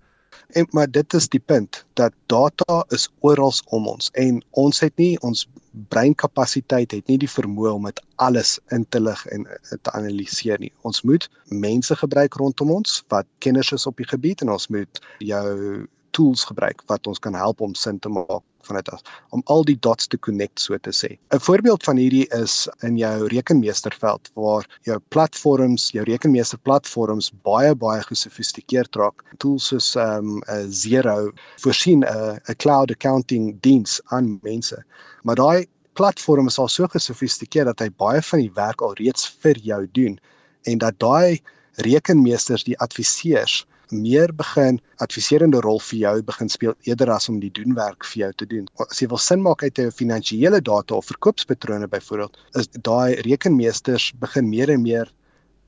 En 0.48 0.68
maar 0.72 0.92
dit 0.92 1.14
is 1.14 1.30
die 1.30 1.40
punt 1.40 1.86
dat 1.94 2.14
data 2.26 2.86
is 2.88 3.10
oral 3.20 3.54
om 3.66 3.88
ons 3.88 4.10
en 4.12 4.44
ons 4.52 4.80
het 4.80 4.96
nie 5.02 5.20
ons 5.20 5.48
breinkapasiteit 5.94 6.92
het 6.92 7.08
nie 7.08 7.18
die 7.22 7.30
vermoë 7.30 7.72
om 7.78 7.88
dit 7.90 8.02
alles 8.16 8.58
in 8.76 8.86
te 8.90 9.02
lig 9.02 9.26
en 9.36 9.46
eh, 9.46 9.78
te 9.82 9.92
analiseer 9.92 10.60
nie. 10.60 10.72
Ons 10.82 11.02
moet 11.02 11.30
mense 11.46 11.96
gebruik 11.96 12.34
rondom 12.42 12.72
ons 12.80 13.04
wat 13.14 13.28
kenners 13.46 13.72
is 13.78 13.88
op 13.90 13.98
die 13.98 14.10
gebied 14.10 14.42
en 14.42 14.54
ons 14.58 14.68
moet 14.74 15.02
jou 15.18 15.88
tools 16.20 16.44
gebruik 16.52 16.84
wat 16.92 17.08
ons 17.08 17.22
kan 17.24 17.36
help 17.38 17.62
om 17.64 17.76
sin 17.80 18.00
te 18.04 18.12
maak 18.12 18.44
van 18.68 18.76
dit 18.80 18.90
af 18.94 19.02
om 19.36 19.44
al 19.54 19.64
die 19.68 19.78
dots 19.88 20.10
te 20.12 20.20
connect 20.28 20.60
so 20.60 20.78
te 20.78 20.92
sê. 20.96 21.10
'n 21.36 21.40
Voorbeeld 21.48 21.84
van 21.88 21.98
hierdie 22.02 22.28
is 22.36 22.68
in 22.88 22.98
jou 22.98 23.28
rekenmeesterveld 23.34 24.32
waar 24.36 24.68
jou 24.90 25.00
platforms, 25.16 25.90
jou 25.96 26.04
rekenmeester 26.04 26.60
platforms 26.68 27.32
baie 27.48 27.76
baie 27.76 28.04
gesofistikeerd 28.12 28.96
raak. 28.96 29.24
Tools 29.38 29.72
soos 29.72 29.96
um, 29.96 30.42
'n 30.48 30.70
Xero 30.70 31.32
voorsien 31.64 32.04
'n 32.04 32.40
'n 32.50 32.56
cloud 32.56 32.92
accounting 32.92 33.56
diens 33.62 34.02
aan 34.06 34.40
mense. 34.42 34.84
Maar 35.24 35.36
daai 35.36 35.68
platform 35.94 36.48
is 36.48 36.60
al 36.60 36.68
so 36.68 36.88
gesofistikeerd 36.88 37.66
dat 37.66 37.80
hy 37.80 37.90
baie 37.98 38.22
van 38.22 38.40
die 38.40 38.54
werk 38.56 38.82
al 38.82 38.94
reeds 38.94 39.28
vir 39.44 39.58
jou 39.58 39.88
doen 39.92 40.20
en 40.64 40.78
dat 40.78 41.00
daai 41.00 41.42
rekenmeesters 41.76 42.64
die 42.64 42.78
adviseurs 42.80 43.66
meer 43.92 44.32
begin 44.36 44.80
adviserende 45.02 45.62
rol 45.66 45.80
vir 45.82 45.98
jou 46.00 46.22
begin 46.24 46.50
speel 46.50 46.76
eerder 46.86 47.10
as 47.14 47.30
om 47.30 47.40
die 47.42 47.52
doenwerk 47.54 48.06
vir 48.06 48.20
jou 48.22 48.32
te 48.42 48.46
doen. 48.46 48.68
As 48.86 49.02
jy 49.02 49.08
wil 49.10 49.22
sin 49.22 49.42
maak 49.42 49.64
uit 49.64 49.78
jou 49.82 49.90
finansiële 49.92 50.62
data 50.62 50.96
of 50.96 51.10
verkoopspatrone 51.10 51.88
byvoorbeeld, 51.88 52.38
is 52.60 52.70
daai 52.86 53.22
rekenmeesters 53.26 54.12
begin 54.22 54.50
meer 54.50 54.70
en 54.70 54.84
meer 54.84 55.10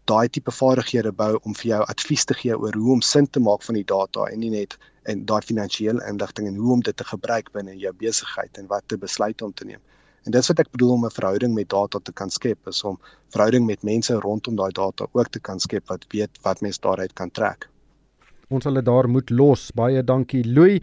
daai 0.06 0.30
tipe 0.30 0.52
vaardighede 0.52 1.12
bou 1.12 1.40
om 1.42 1.56
vir 1.56 1.70
jou 1.72 1.82
advies 1.94 2.26
te 2.26 2.38
gee 2.38 2.58
oor 2.58 2.78
hoe 2.78 2.94
om 2.98 3.02
sin 3.02 3.28
te 3.28 3.40
maak 3.40 3.64
van 3.64 3.80
die 3.80 3.88
data 3.88 4.28
en 4.30 4.40
nie 4.44 4.52
net 4.54 4.78
en 5.10 5.26
daai 5.26 5.42
finansiële 5.42 6.06
inligting 6.10 6.48
en 6.48 6.62
hoe 6.62 6.74
om 6.78 6.86
dit 6.86 6.98
te 6.98 7.08
gebruik 7.14 7.50
binne 7.58 7.74
jou 7.78 7.94
besigheid 8.04 8.58
en 8.58 8.70
wat 8.70 8.86
te 8.88 8.98
besluit 8.98 9.42
om 9.42 9.54
te 9.54 9.66
neem. 9.66 9.82
En 10.26 10.36
dis 10.36 10.48
wat 10.52 10.60
ek 10.62 10.72
bedoel 10.72 10.94
om 10.94 11.06
'n 11.06 11.18
verhouding 11.18 11.54
met 11.54 11.70
data 11.70 12.00
te 12.00 12.14
kan 12.14 12.30
skep, 12.30 12.68
is 12.68 12.84
om 12.84 13.00
verhouding 13.34 13.66
met 13.66 13.84
mense 13.84 14.14
rondom 14.14 14.56
daai 14.56 14.72
data 14.72 15.08
ook 15.12 15.30
te 15.30 15.40
kan 15.40 15.60
skep 15.60 15.88
wat 15.88 16.06
weet 16.14 16.42
wat 16.44 16.62
mens 16.62 16.80
daaruit 16.80 17.14
kan 17.14 17.32
trek 17.32 17.71
ons 18.52 18.68
hulle 18.68 18.84
daar 18.84 19.08
moet 19.10 19.30
los. 19.30 19.72
Baie 19.76 20.04
dankie 20.04 20.44
Louis. 20.46 20.82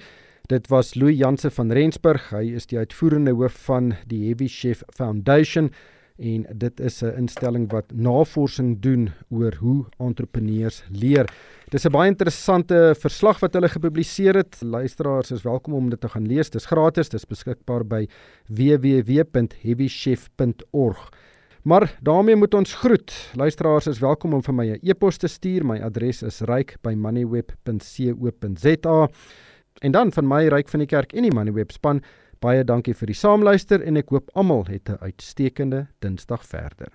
Dit 0.48 0.68
was 0.72 0.94
Louis 0.94 1.18
Janse 1.18 1.50
van 1.50 1.72
Rensburg. 1.72 2.30
Hy 2.32 2.54
is 2.56 2.66
die 2.66 2.78
uitvoerende 2.78 3.32
hoof 3.36 3.52
van 3.66 3.94
die 4.08 4.26
Heavy 4.26 4.48
Chef 4.48 4.82
Foundation 4.96 5.70
en 6.18 6.46
dit 6.50 6.80
is 6.80 7.02
'n 7.02 7.14
instelling 7.16 7.70
wat 7.70 7.92
navorsing 7.94 8.80
doen 8.80 9.10
oor 9.30 9.54
hoe 9.60 9.84
entrepreneurs 9.98 10.84
leer. 10.90 11.28
Dis 11.70 11.84
'n 11.84 11.92
baie 11.92 12.10
interessante 12.10 12.94
verslag 12.98 13.40
wat 13.40 13.52
hulle 13.52 13.68
gepubliseer 13.68 14.34
het. 14.34 14.62
Luisteraars 14.62 15.30
is 15.30 15.42
welkom 15.42 15.74
om 15.74 15.90
dit 15.90 16.00
te 16.00 16.08
gaan 16.08 16.26
lees. 16.26 16.50
Dis 16.50 16.66
gratis. 16.66 17.08
Dis 17.08 17.26
beskikbaar 17.26 17.86
by 17.86 18.08
www.heavychef.org. 18.48 21.10
Maar 21.68 21.98
daarmee 22.00 22.36
moet 22.36 22.54
ons 22.54 22.74
groet. 22.74 23.30
Luisteraars 23.34 23.86
is 23.86 23.98
welkom 23.98 24.32
om 24.32 24.42
vir 24.42 24.54
my 24.54 24.70
'n 24.70 24.78
e-pos 24.82 25.16
te 25.16 25.26
stuur. 25.26 25.66
My 25.66 25.82
adres 25.82 26.22
is 26.22 26.40
ryk@moneyweb.co.za. 26.40 29.08
En 29.78 29.92
dan 29.92 30.12
van 30.12 30.26
my 30.26 30.48
ryk 30.48 30.68
van 30.68 30.78
die 30.78 30.88
kerk 30.88 31.12
en 31.12 31.22
die 31.22 31.34
Moneyweb 31.34 31.70
span, 31.70 32.02
baie 32.38 32.64
dankie 32.64 32.94
vir 32.94 33.06
die 33.06 33.14
saamluister 33.14 33.82
en 33.82 33.96
ek 33.96 34.08
hoop 34.08 34.30
almal 34.32 34.64
het 34.64 34.88
'n 34.88 34.96
uitstekende 35.00 35.86
Dinsdag 35.98 36.46
verder. 36.46 36.88